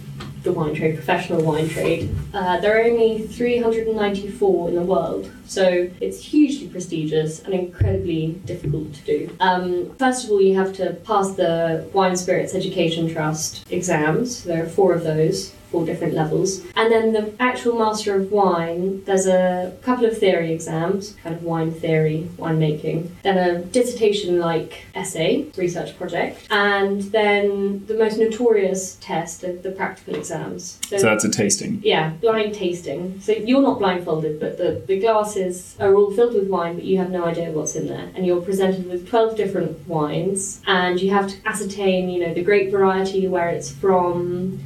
the 0.47 0.53
wine 0.53 0.73
trade, 0.73 0.95
professional 0.95 1.43
wine 1.43 1.67
trade. 1.69 2.09
Uh, 2.33 2.59
there 2.59 2.77
are 2.77 2.83
only 2.83 3.27
394 3.27 4.69
in 4.69 4.75
the 4.75 4.81
world, 4.81 5.29
so 5.45 5.89
it's 5.99 6.23
hugely 6.23 6.67
prestigious 6.67 7.43
and 7.43 7.53
incredibly 7.53 8.27
difficult 8.45 8.93
to 8.93 9.01
do. 9.01 9.35
Um, 9.39 9.93
first 9.95 10.25
of 10.25 10.31
all, 10.31 10.41
you 10.41 10.55
have 10.55 10.73
to 10.73 10.93
pass 11.03 11.33
the 11.33 11.87
Wine 11.93 12.15
Spirits 12.15 12.55
Education 12.55 13.11
Trust 13.11 13.69
exams. 13.71 14.43
There 14.43 14.63
are 14.63 14.69
four 14.69 14.93
of 14.93 15.03
those. 15.03 15.53
Four 15.71 15.85
different 15.85 16.13
levels, 16.13 16.61
and 16.75 16.91
then 16.91 17.11
the 17.11 17.33
actual 17.39 17.77
Master 17.77 18.15
of 18.15 18.31
Wine. 18.31 19.03
There's 19.03 19.27
a 19.27 19.73
couple 19.81 20.05
of 20.05 20.17
theory 20.17 20.53
exams, 20.53 21.17
kind 21.21 21.35
of 21.35 21.43
wine 21.43 21.71
theory, 21.71 22.29
winemaking, 22.37 23.09
then 23.23 23.37
a 23.37 23.61
dissertation-like 23.63 24.85
essay, 24.95 25.47
research 25.57 25.97
project, 25.97 26.47
and 26.49 27.01
then 27.11 27.85
the 27.87 27.95
most 27.95 28.17
notorious 28.17 28.95
test 29.01 29.43
of 29.43 29.61
the 29.63 29.71
practical 29.71 30.15
exams. 30.15 30.79
So 30.87 30.99
that's 30.99 31.25
a 31.25 31.29
tasting. 31.29 31.81
Yeah, 31.83 32.11
blind 32.21 32.55
tasting. 32.55 33.19
So 33.19 33.33
you're 33.33 33.61
not 33.61 33.79
blindfolded, 33.79 34.39
but 34.39 34.57
the, 34.57 34.81
the 34.87 34.99
glasses 34.99 35.75
are 35.79 35.93
all 35.93 36.11
filled 36.11 36.33
with 36.33 36.47
wine, 36.47 36.75
but 36.75 36.85
you 36.85 36.97
have 36.97 37.11
no 37.11 37.25
idea 37.25 37.51
what's 37.51 37.75
in 37.75 37.87
there. 37.87 38.09
And 38.15 38.25
you're 38.25 38.41
presented 38.41 38.87
with 38.89 39.07
12 39.09 39.35
different 39.35 39.87
wines, 39.87 40.61
and 40.65 41.01
you 41.01 41.11
have 41.11 41.27
to 41.27 41.35
ascertain, 41.45 42.09
you 42.09 42.25
know, 42.25 42.33
the 42.33 42.43
grape 42.43 42.71
variety, 42.71 43.27
where 43.27 43.49
it's 43.49 43.69
from, 43.71 44.59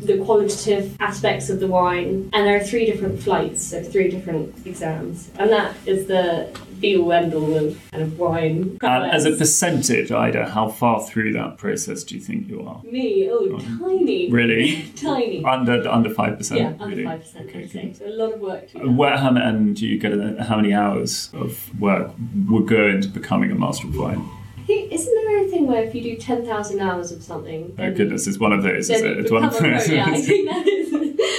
the 0.00 0.22
qualitative 0.24 0.96
aspects 1.00 1.50
of 1.50 1.60
the 1.60 1.66
wine. 1.66 2.30
And 2.32 2.46
there 2.46 2.56
are 2.56 2.64
three 2.64 2.86
different 2.86 3.22
flights, 3.22 3.62
so 3.62 3.82
three 3.82 4.08
different 4.08 4.66
exams. 4.66 5.30
And 5.38 5.50
that 5.50 5.76
is 5.86 6.06
the 6.06 6.50
be 6.80 6.96
all 6.96 7.12
end 7.12 7.34
all 7.34 7.56
of 7.56 7.78
kind 7.90 8.02
of 8.02 8.18
wine. 8.18 8.78
And 8.82 9.10
as 9.10 9.24
a 9.24 9.32
percentage, 9.32 10.12
Ida, 10.12 10.50
how 10.50 10.68
far 10.68 11.02
through 11.02 11.32
that 11.32 11.58
process 11.58 12.04
do 12.04 12.14
you 12.14 12.20
think 12.20 12.48
you 12.48 12.62
are? 12.66 12.80
Me, 12.84 13.28
oh, 13.30 13.58
tiny. 13.58 14.30
Really? 14.30 14.90
tiny. 14.96 15.44
Under 15.44 15.88
under 15.88 16.10
five 16.10 16.38
percent. 16.38 16.60
Yeah, 16.60 16.84
under 16.84 16.96
5%, 16.96 17.40
Okay, 17.48 17.64
I'd 17.64 17.70
say. 17.70 17.82
good. 17.82 17.96
So 17.96 18.06
a 18.06 18.10
lot 18.10 18.34
of 18.34 18.40
work 18.40 18.68
to. 18.70 18.88
Where, 18.90 19.16
how, 19.16 19.34
and 19.34 19.74
do 19.74 19.86
you 19.86 19.98
get 19.98 20.12
how 20.40 20.56
many 20.56 20.72
hours 20.72 21.30
of 21.34 21.80
work 21.80 22.12
would 22.48 22.68
go 22.68 22.86
into 22.86 23.08
becoming 23.08 23.50
a 23.50 23.54
master 23.54 23.86
of 23.86 23.96
wine? 23.96 24.28
Think, 24.68 24.92
isn't 24.92 25.14
there 25.14 25.44
a 25.46 25.48
thing 25.48 25.66
where 25.66 25.82
if 25.82 25.94
you 25.94 26.02
do 26.02 26.14
10,000 26.16 26.78
hours 26.80 27.10
of 27.10 27.22
something, 27.22 27.74
Oh 27.78 27.90
goodness, 27.90 28.26
it's 28.26 28.38
one 28.38 28.52
of 28.52 28.62
those, 28.62 28.90
is 28.90 29.00
it? 29.00 29.18
It's 29.18 29.30
one 29.30 29.44
of 29.44 29.52
those. 29.58 29.88
Yeah, 29.88 30.04
I 30.06 30.20
think 30.20 30.46
that 30.50 30.66
is. 30.68 30.90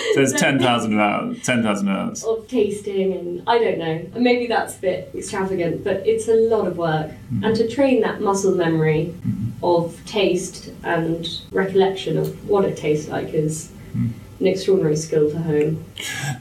so 0.16 0.22
it's 0.22 0.34
ten 0.34 0.58
thousand 0.60 1.00
hours. 1.00 1.40
Ten 1.44 1.62
thousand 1.62 1.90
hours. 1.90 2.24
Of 2.24 2.48
tasting, 2.48 3.14
and 3.14 3.44
I 3.48 3.60
don't 3.60 3.78
know. 3.78 4.02
And 4.16 4.24
Maybe 4.24 4.48
that's 4.48 4.78
a 4.78 4.82
bit 4.82 5.12
extravagant, 5.16 5.84
but 5.84 5.98
it's 6.08 6.28
a 6.28 6.34
lot 6.34 6.66
of 6.68 6.78
work. 6.78 7.12
Mm. 7.32 7.46
And 7.46 7.56
to 7.56 7.68
train 7.68 8.02
that 8.02 8.20
muscle 8.20 8.56
memory 8.56 9.14
Mm-hmm. 9.28 9.64
of 9.64 9.96
taste 10.08 10.72
and 10.84 11.28
recollection 11.52 12.18
of 12.18 12.50
what 12.50 12.66
it 12.66 12.76
tastes 12.78 13.08
like 13.10 13.34
is 13.34 13.72
Mm. 13.96 14.10
An 14.40 14.48
extraordinary 14.48 14.96
skill 14.96 15.30
to 15.30 15.38
hone. 15.40 15.84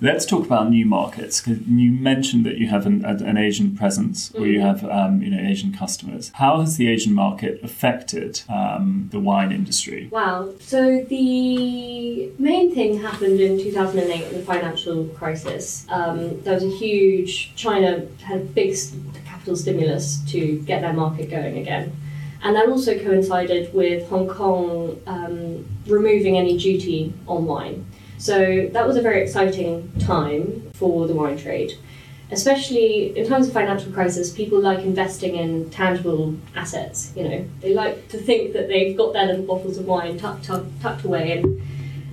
Let's 0.01 0.25
talk 0.25 0.47
about 0.47 0.71
new 0.71 0.87
markets. 0.87 1.41
'cause 1.41 1.59
you 1.69 1.91
mentioned 1.91 2.47
that 2.47 2.59
you 2.59 2.69
have 2.69 2.87
an, 2.87 3.05
an 3.05 3.37
Asian 3.37 3.77
presence, 3.77 4.33
where 4.35 4.47
you 4.49 4.61
Mhm. 4.61 4.63
have 4.63 4.85
um, 4.85 5.23
you 5.23 5.31
know 5.31 5.39
Asian 5.41 5.73
customers. 5.73 6.31
How 6.35 6.61
has 6.61 6.77
the 6.77 6.89
Asian 6.89 7.13
market 7.15 7.61
affected 7.63 8.43
um, 8.49 9.09
the 9.11 9.19
wine 9.21 9.51
industry? 9.53 10.09
Wow. 10.11 10.49
So 10.61 11.05
the 11.09 12.31
main 12.39 12.75
thing 12.75 13.01
happened 13.01 13.41
in 13.41 13.59
2008 13.59 14.25
in 14.31 14.39
the 14.39 14.45
financial 14.45 15.05
crisis. 15.21 15.87
Um, 15.91 16.41
there 16.45 16.55
was 16.55 16.63
a 16.65 16.71
huge, 16.71 17.53
China 17.57 18.03
had 18.23 18.37
a 18.41 18.45
big 18.45 18.77
capital 19.27 19.57
stimulus 19.57 20.19
to 20.29 20.59
get 20.67 20.83
their 20.83 20.93
market 20.93 21.31
going 21.31 21.59
again. 21.59 21.93
And 22.45 22.55
that 22.55 22.69
also 22.69 22.97
coincided 22.97 23.75
with 23.75 24.09
Hong 24.11 24.29
Kong 24.29 24.97
um, 25.09 25.65
removing 25.89 26.37
any 26.39 26.57
duty 26.57 27.13
on 27.27 27.47
wine. 27.47 27.85
So 28.19 28.69
that 28.73 28.87
was 28.87 28.97
a 28.97 29.03
very 29.03 29.23
exciting 29.23 29.91
time 30.01 30.71
for 30.75 31.07
the 31.07 31.15
wine 31.15 31.39
trade. 31.39 31.79
Especially 32.31 33.17
in 33.17 33.27
times 33.27 33.47
of 33.47 33.55
financial 33.55 33.91
crisis, 33.91 34.31
people 34.31 34.61
like 34.61 34.81
investing 34.81 35.37
in 35.37 35.71
tangible 35.71 36.35
assets. 36.55 37.13
You 37.17 37.29
know, 37.29 37.45
they 37.61 37.73
like 37.73 38.09
to 38.09 38.19
think 38.19 38.53
that 38.53 38.69
they've 38.69 38.95
got 38.97 39.15
their 39.15 39.27
little 39.27 39.47
bottles 39.47 39.79
of 39.79 39.87
wine 39.87 40.19
tucked, 40.19 40.45
tucked, 40.45 40.83
tucked 40.83 41.05
away, 41.05 41.39
and, 41.39 41.63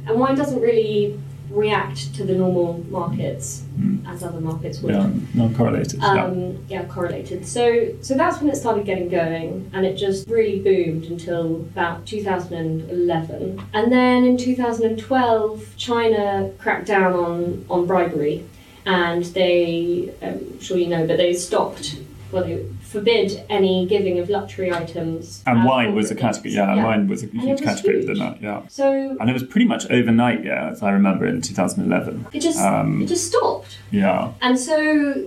and 0.08 0.18
wine 0.18 0.36
doesn't 0.36 0.62
really 0.62 1.20
react 1.56 2.14
to 2.16 2.24
the 2.24 2.34
normal 2.34 2.84
markets 2.90 3.64
Mm. 3.80 4.08
as 4.08 4.24
other 4.24 4.40
markets 4.40 4.80
would. 4.82 4.94
Yeah, 4.96 5.10
non-correlated. 5.34 6.00
yeah. 6.00 6.24
Um, 6.26 6.58
yeah, 6.70 6.86
correlated. 6.86 7.46
So, 7.46 7.90
so 8.02 8.14
that's 8.16 8.40
when 8.40 8.50
it 8.50 8.56
started 8.56 8.86
getting 8.86 9.10
going, 9.10 9.70
and 9.74 9.86
it 9.86 9.96
just 9.98 10.30
really 10.30 10.60
boomed 10.60 11.06
until 11.06 11.56
about 11.74 12.06
2011. 12.06 13.62
And 13.74 13.92
then 13.92 14.24
in 14.24 14.38
2012, 14.38 15.74
China 15.78 16.52
cracked 16.58 16.88
down 16.88 17.14
on 17.14 17.66
on 17.70 17.86
bribery, 17.86 18.46
and 18.86 19.24
they, 19.26 20.12
I'm 20.22 20.60
sure 20.62 20.78
you 20.78 20.88
know, 20.88 21.06
but 21.08 21.18
they 21.18 21.34
stopped. 21.34 21.98
Well, 22.32 22.44
they 22.44 22.64
forbid 22.96 23.44
any 23.50 23.86
giving 23.86 24.20
of 24.20 24.30
luxury 24.30 24.72
items. 24.72 25.44
And 25.46 25.66
wine 25.66 25.94
was 25.96 26.10
a 26.12 26.16
category. 26.16 26.52
gifts. 26.52 26.56
Yeah, 26.56 26.84
wine 26.84 27.08
was 27.08 27.24
a 27.24 27.28
huge 27.28 27.60
was 27.60 27.70
category 27.70 27.96
huge. 27.98 28.08
within 28.10 28.24
that. 28.26 28.42
Yeah, 28.42 28.62
So 28.68 29.18
and 29.20 29.30
it 29.30 29.34
was 29.34 29.44
pretty 29.44 29.68
much 29.68 29.90
overnight. 29.92 30.44
Yeah, 30.44 30.70
as 30.72 30.82
I 30.82 30.92
remember 30.92 31.26
in 31.26 31.42
2011. 31.42 32.28
it 32.34 32.40
just 32.40 32.60
Um, 32.60 33.02
it 33.02 33.08
just 33.08 33.28
stopped. 33.28 33.78
Yeah, 33.92 34.32
And 34.42 34.58
so 34.60 34.76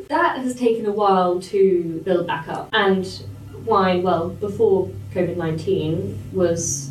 that 0.08 0.38
has 0.38 0.54
taken 0.54 0.86
a 0.86 0.92
while 0.92 1.40
to 1.52 2.00
build 2.04 2.26
back 2.26 2.48
up. 2.48 2.68
And 2.72 3.04
wine, 3.64 4.02
well, 4.02 4.30
before 4.30 4.88
COVID 5.14 5.36
19 5.36 6.18
was 6.32 6.90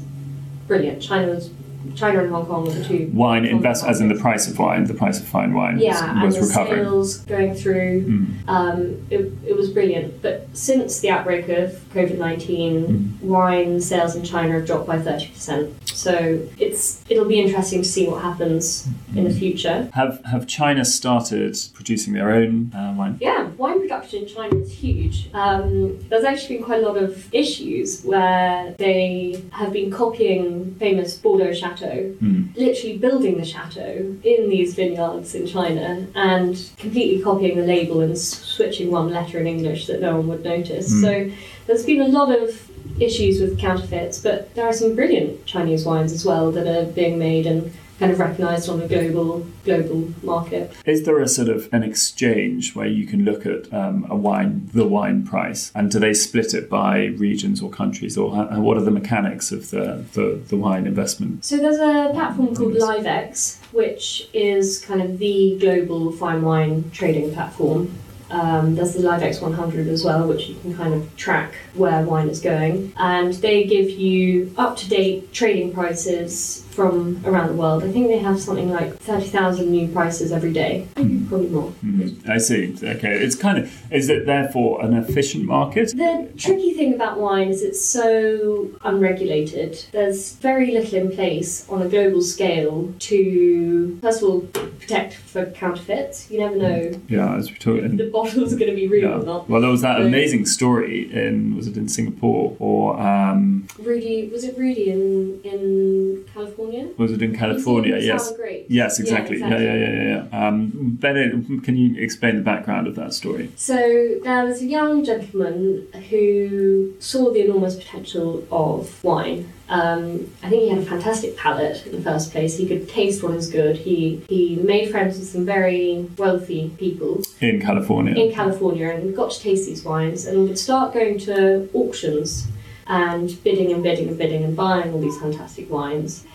brilliant. 0.68 1.02
China 1.02 1.28
was 1.34 1.50
China 1.96 2.22
and 2.24 2.32
Hong 2.32 2.46
Kong 2.46 2.66
were 2.66 2.72
the 2.72 2.84
two. 2.84 3.10
wine 3.14 3.46
invest 3.46 3.86
as 3.86 4.02
in 4.02 4.08
the 4.10 4.16
price 4.16 4.48
of 4.48 4.58
wine, 4.60 4.86
the 4.86 4.94
price 4.94 5.20
of 5.20 5.28
fine 5.28 5.54
wine 5.54 5.80
Yeah, 5.80 5.92
was, 6.24 6.36
and 6.36 6.44
the 6.44 6.48
recovering. 6.50 6.84
sales 6.84 7.18
going 7.20 7.54
through. 7.56 8.06
Mm. 8.06 8.28
Um, 8.48 9.02
it, 9.10 9.32
it 9.46 9.56
was 9.56 9.70
brilliant. 9.70 10.22
But 10.22 10.48
since 10.54 11.00
the 11.00 11.10
outbreak 11.10 11.50
of 11.50 11.72
COVID 11.94 12.18
19, 12.18 12.58
Mm. 12.68 13.22
wine 13.22 13.82
sales 13.82 14.16
in 14.16 14.24
China 14.24 14.54
have 14.54 14.66
dropped 14.66 14.88
by 14.88 14.98
30%. 14.98 15.72
So 15.86 16.40
it's 16.60 17.04
it'll 17.10 17.26
be 17.26 17.40
interesting 17.40 17.82
to 17.82 17.88
see 17.88 18.08
what 18.08 18.22
happens 18.22 18.88
in 19.16 19.24
Mm. 19.26 19.28
the 19.30 19.34
future. 19.40 19.90
Have 19.94 20.22
have 20.26 20.46
China 20.48 20.86
started 20.86 21.58
producing 21.74 22.14
their 22.14 22.32
own 22.32 22.72
uh, 22.76 22.94
wine? 22.98 23.18
Yeah, 23.20 23.48
wine 23.58 23.80
production 23.82 24.24
in 24.24 24.28
China 24.28 24.56
is 24.58 24.72
huge. 24.72 25.30
Um, 25.34 25.98
there's 26.10 26.24
actually 26.24 26.58
been 26.58 26.66
quite 26.66 26.84
a 26.84 26.88
lot 26.88 26.98
of 26.98 27.28
issues 27.34 28.04
where 28.04 28.76
they 28.78 29.42
have 29.52 29.72
been 29.74 29.90
copying 29.92 30.76
famous 30.80 31.16
Bordeaux 31.16 31.54
Chateau, 31.78 32.14
Mm. 32.22 32.56
literally 32.56 32.98
building 32.98 33.38
the 33.38 33.46
chateau 33.46 34.16
in 34.24 34.50
these 34.50 34.74
vineyards 34.74 35.36
in 35.36 35.46
China 35.46 36.06
and 36.16 36.58
completely 36.78 37.20
copying 37.22 37.58
the 37.58 37.66
label 37.66 38.02
and 38.02 38.18
switching 38.18 38.92
one 38.92 39.10
letter 39.10 39.40
in 39.40 39.48
English 39.48 39.88
that 39.88 40.02
no 40.02 40.18
one 40.18 40.28
would 40.28 40.44
notice. 40.44 40.92
Mm. 40.92 41.02
So 41.02 41.32
there's 41.68 41.86
been 41.86 42.02
a 42.02 42.08
lot 42.08 42.30
of 42.36 42.70
issues 43.00 43.40
with 43.42 43.60
counterfeits, 43.60 44.20
but 44.20 44.54
there 44.56 44.66
are 44.66 44.74
some 44.74 44.96
brilliant 44.96 45.46
Chinese 45.46 45.86
wines 45.86 46.12
as 46.12 46.26
well 46.26 46.52
that 46.52 46.68
are 46.68 46.86
being 46.92 47.20
made 47.20 47.46
and 47.46 47.72
kind 48.00 48.12
of 48.12 48.20
recognised 48.20 48.70
on 48.70 48.82
a 48.82 48.88
global 48.88 49.46
global 49.66 50.14
market. 50.24 50.72
Is 50.86 51.04
there 51.04 51.20
a 51.20 51.28
sort 51.28 51.50
of 51.50 51.72
an 51.74 51.84
exchange 51.84 52.76
where 52.76 52.88
you 52.88 53.06
can 53.06 53.26
look 53.26 53.46
at 53.46 53.72
um, 53.74 54.06
a 54.10 54.16
wine, 54.16 54.70
the 54.74 54.88
wine 54.88 55.26
price, 55.26 55.72
and 55.76 55.92
do 55.92 56.00
they 56.00 56.14
split 56.14 56.54
it 56.54 56.70
by 56.70 57.06
regions 57.06 57.62
or 57.62 57.70
countries, 57.70 58.18
or 58.18 58.36
how, 58.36 58.60
what 58.60 58.78
are 58.78 58.82
the 58.82 58.92
mechanics 58.92 59.52
of 59.52 59.72
the, 59.72 60.04
the, 60.14 60.42
the 60.48 60.56
wine 60.56 60.86
investment? 60.86 61.46
So 61.46 61.58
there's 61.58 61.80
a 61.80 62.12
platform 62.14 62.56
called 62.56 62.74
Liv-ex, 62.74 63.60
which 63.72 64.30
is 64.34 64.84
kind 64.86 65.02
of 65.02 65.18
the 65.18 65.58
global 65.60 66.12
fine 66.12 66.42
wine 66.42 66.90
trading 66.92 67.34
platform. 67.34 67.98
Um, 68.30 68.76
there's 68.76 68.94
the 68.94 69.00
Liv-ex 69.00 69.40
100 69.40 69.88
as 69.88 70.04
well, 70.04 70.28
which 70.28 70.48
you 70.48 70.56
can 70.60 70.76
kind 70.76 70.94
of 70.94 71.16
track 71.16 71.56
where 71.74 72.04
wine 72.04 72.30
is 72.30 72.42
going, 72.42 72.94
and 72.98 73.34
they 73.36 73.64
give 73.64 73.90
you 73.90 74.54
up-to-date 74.58 75.34
trading 75.34 75.74
prices 75.74 76.66
from 76.82 77.20
around 77.26 77.48
the 77.48 77.56
world. 77.56 77.84
I 77.84 77.92
think 77.92 78.08
they 78.08 78.20
have 78.20 78.40
something 78.40 78.70
like 78.70 78.94
30,000 79.00 79.68
new 79.72 79.88
prices 79.88 80.32
every 80.32 80.54
day, 80.54 80.88
maybe 80.96 81.26
probably 81.28 81.48
more. 81.50 81.74
Mm, 81.84 82.30
I 82.30 82.38
see. 82.38 82.76
Okay, 82.84 83.14
it's 83.26 83.36
kind 83.36 83.58
of 83.58 83.92
is 83.92 84.10
it 84.10 84.28
therefore 84.28 84.86
an 84.86 84.94
efficient 84.94 85.46
market? 85.46 85.88
The 85.98 86.30
tricky 86.38 86.74
thing 86.76 86.94
about 86.94 87.20
wine 87.20 87.48
is 87.48 87.64
it's 87.64 87.84
so 87.84 88.70
unregulated. 88.84 89.86
There's 89.92 90.34
very 90.34 90.70
little 90.72 91.00
in 91.00 91.12
place 91.12 91.68
on 91.68 91.82
a 91.82 91.90
global 91.90 92.22
scale 92.22 92.94
to, 93.00 93.98
first 94.04 94.22
of 94.22 94.30
all, 94.30 94.42
protect 94.82 95.16
for 95.16 95.48
counterfeits. 95.48 96.30
You 96.30 96.42
never 96.42 96.56
know 96.58 96.92
Yeah, 97.08 97.36
as 97.38 97.48
we 97.50 97.54
if 97.56 97.60
talked. 97.60 97.98
the 97.98 98.12
bottles 98.12 98.54
are 98.54 98.58
going 98.58 98.70
to 98.70 98.76
be 98.76 98.88
real 98.88 99.10
Yeah. 99.10 99.20
or 99.22 99.24
not. 99.24 99.50
Well, 99.50 99.62
there 99.62 99.72
was 99.72 99.82
that 99.82 99.98
So- 99.98 100.06
amazing 100.06 100.46
story 100.46 101.10
in 101.12 101.56
was 101.58 101.66
it 101.68 101.76
in 101.76 101.88
Singapore 101.88 102.56
or 102.60 103.00
um, 103.02 103.66
Rudy, 103.82 104.30
was 104.32 104.44
it 104.44 104.56
Rudy 104.60 104.92
in 104.92 105.40
in 105.44 106.24
California? 106.36 106.67
Was 106.98 107.12
it 107.12 107.22
in 107.22 107.36
California? 107.36 107.98
Yes. 107.98 108.34
Yes, 108.70 109.00
exactly. 109.00 109.40
Yeah, 109.40 109.46
exactly. 109.46 109.66
yeah, 109.66 109.76
yeah, 109.76 110.04
yeah. 110.04 110.28
yeah. 110.32 110.48
Um, 110.48 110.72
Bennett, 110.74 111.64
can 111.64 111.78
you 111.78 112.02
explain 112.02 112.36
the 112.36 112.42
background 112.42 112.88
of 112.88 112.96
that 112.96 113.14
story? 113.14 113.52
So 113.56 113.76
there 114.24 114.46
was 114.46 114.62
a 114.62 114.66
young 114.66 115.04
gentleman 115.04 115.88
who 116.10 116.94
saw 117.00 117.32
the 117.32 117.42
enormous 117.42 117.76
potential 117.76 118.46
of 118.52 119.04
wine. 119.04 119.52
Um, 119.70 120.32
I 120.44 120.50
think 120.50 120.64
he 120.64 120.70
had 120.70 120.80
a 120.80 120.86
fantastic 120.86 121.36
palate 121.36 121.86
in 121.86 121.92
the 121.92 122.02
first 122.02 122.32
place. 122.32 122.58
He 122.58 122.68
could 122.68 122.88
taste 122.88 123.22
what 123.22 123.34
is 123.36 123.50
good. 123.50 123.76
He 123.76 124.24
he 124.30 124.56
made 124.56 124.92
friends 124.92 125.20
with 125.20 125.28
some 125.28 125.46
very 125.46 126.08
wealthy 126.18 126.72
people 126.78 127.22
In 127.42 127.60
California. 127.60 128.16
in 128.16 128.34
California 128.34 128.90
and 128.90 129.16
got 129.16 129.32
to 129.32 129.40
taste 129.42 129.66
these 129.66 129.84
wines 129.84 130.26
and 130.26 130.48
would 130.48 130.58
start 130.58 130.94
going 130.94 131.20
to 131.20 131.70
auctions 131.74 132.48
and 132.88 133.44
bidding 133.44 133.74
and 133.74 133.84
bidding 133.84 134.08
and 134.08 134.18
bidding 134.18 134.44
and 134.44 134.56
buying 134.56 134.94
all 134.94 135.02
these 135.02 135.20
fantastic 135.20 135.70
wines 135.70 136.26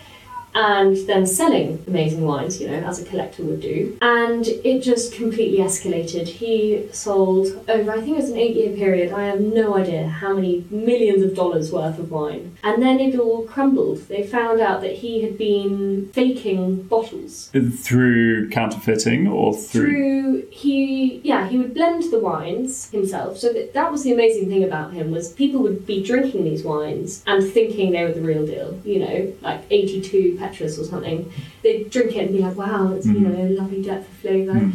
and 0.55 0.95
then 1.07 1.25
selling 1.25 1.83
amazing 1.87 2.23
wines, 2.23 2.61
you 2.61 2.67
know, 2.67 2.79
as 2.87 3.01
a 3.01 3.05
collector 3.05 3.43
would 3.43 3.61
do. 3.61 3.97
And 4.01 4.47
it 4.47 4.81
just 4.81 5.13
completely 5.13 5.59
escalated. 5.59 6.27
He 6.27 6.87
sold 6.91 7.47
over, 7.67 7.91
I 7.91 8.01
think 8.01 8.09
it 8.09 8.21
was 8.21 8.29
an 8.29 8.37
eight 8.37 8.55
year 8.55 8.75
period, 8.75 9.11
I 9.13 9.25
have 9.25 9.41
no 9.41 9.75
idea 9.75 10.07
how 10.07 10.33
many 10.33 10.65
millions 10.69 11.23
of 11.23 11.35
dollars 11.35 11.71
worth 11.71 11.99
of 11.99 12.11
wine. 12.11 12.55
And 12.63 12.81
then 12.81 12.99
it 12.99 13.19
all 13.19 13.43
crumbled. 13.43 14.07
They 14.07 14.23
found 14.23 14.59
out 14.61 14.81
that 14.81 14.93
he 14.93 15.21
had 15.21 15.37
been 15.37 16.09
faking 16.13 16.83
bottles 16.83 17.49
through 17.83 18.49
counterfeiting 18.49 19.27
or 19.27 19.53
through, 19.53 19.83
through 19.85 20.47
he 20.51 21.19
yeah 21.23 21.47
he 21.47 21.57
would 21.57 21.73
blend 21.73 22.03
the 22.11 22.19
wines 22.19 22.89
himself 22.91 23.37
so 23.37 23.51
that, 23.51 23.73
that 23.73 23.91
was 23.91 24.03
the 24.03 24.11
amazing 24.11 24.47
thing 24.49 24.63
about 24.63 24.93
him 24.93 25.11
was 25.11 25.31
people 25.33 25.61
would 25.61 25.85
be 25.85 26.03
drinking 26.03 26.43
these 26.43 26.63
wines 26.63 27.23
and 27.27 27.51
thinking 27.51 27.91
they 27.91 28.03
were 28.03 28.11
the 28.11 28.21
real 28.21 28.45
deal 28.45 28.79
you 28.83 28.99
know 28.99 29.33
like 29.41 29.61
82 29.69 30.37
petrus 30.49 30.77
or 30.79 30.83
something 30.83 31.31
they'd 31.61 31.89
drink 31.89 32.15
it 32.15 32.25
and 32.25 32.31
be 32.35 32.39
like 32.39 32.55
wow 32.57 32.91
it's 32.93 33.05
you 33.05 33.13
Mhm. 33.13 33.21
know 33.37 33.61
lovely 33.61 33.81
depth 33.81 34.09
of 34.11 34.15
flavour 34.17 34.53
Mm. 34.53 34.73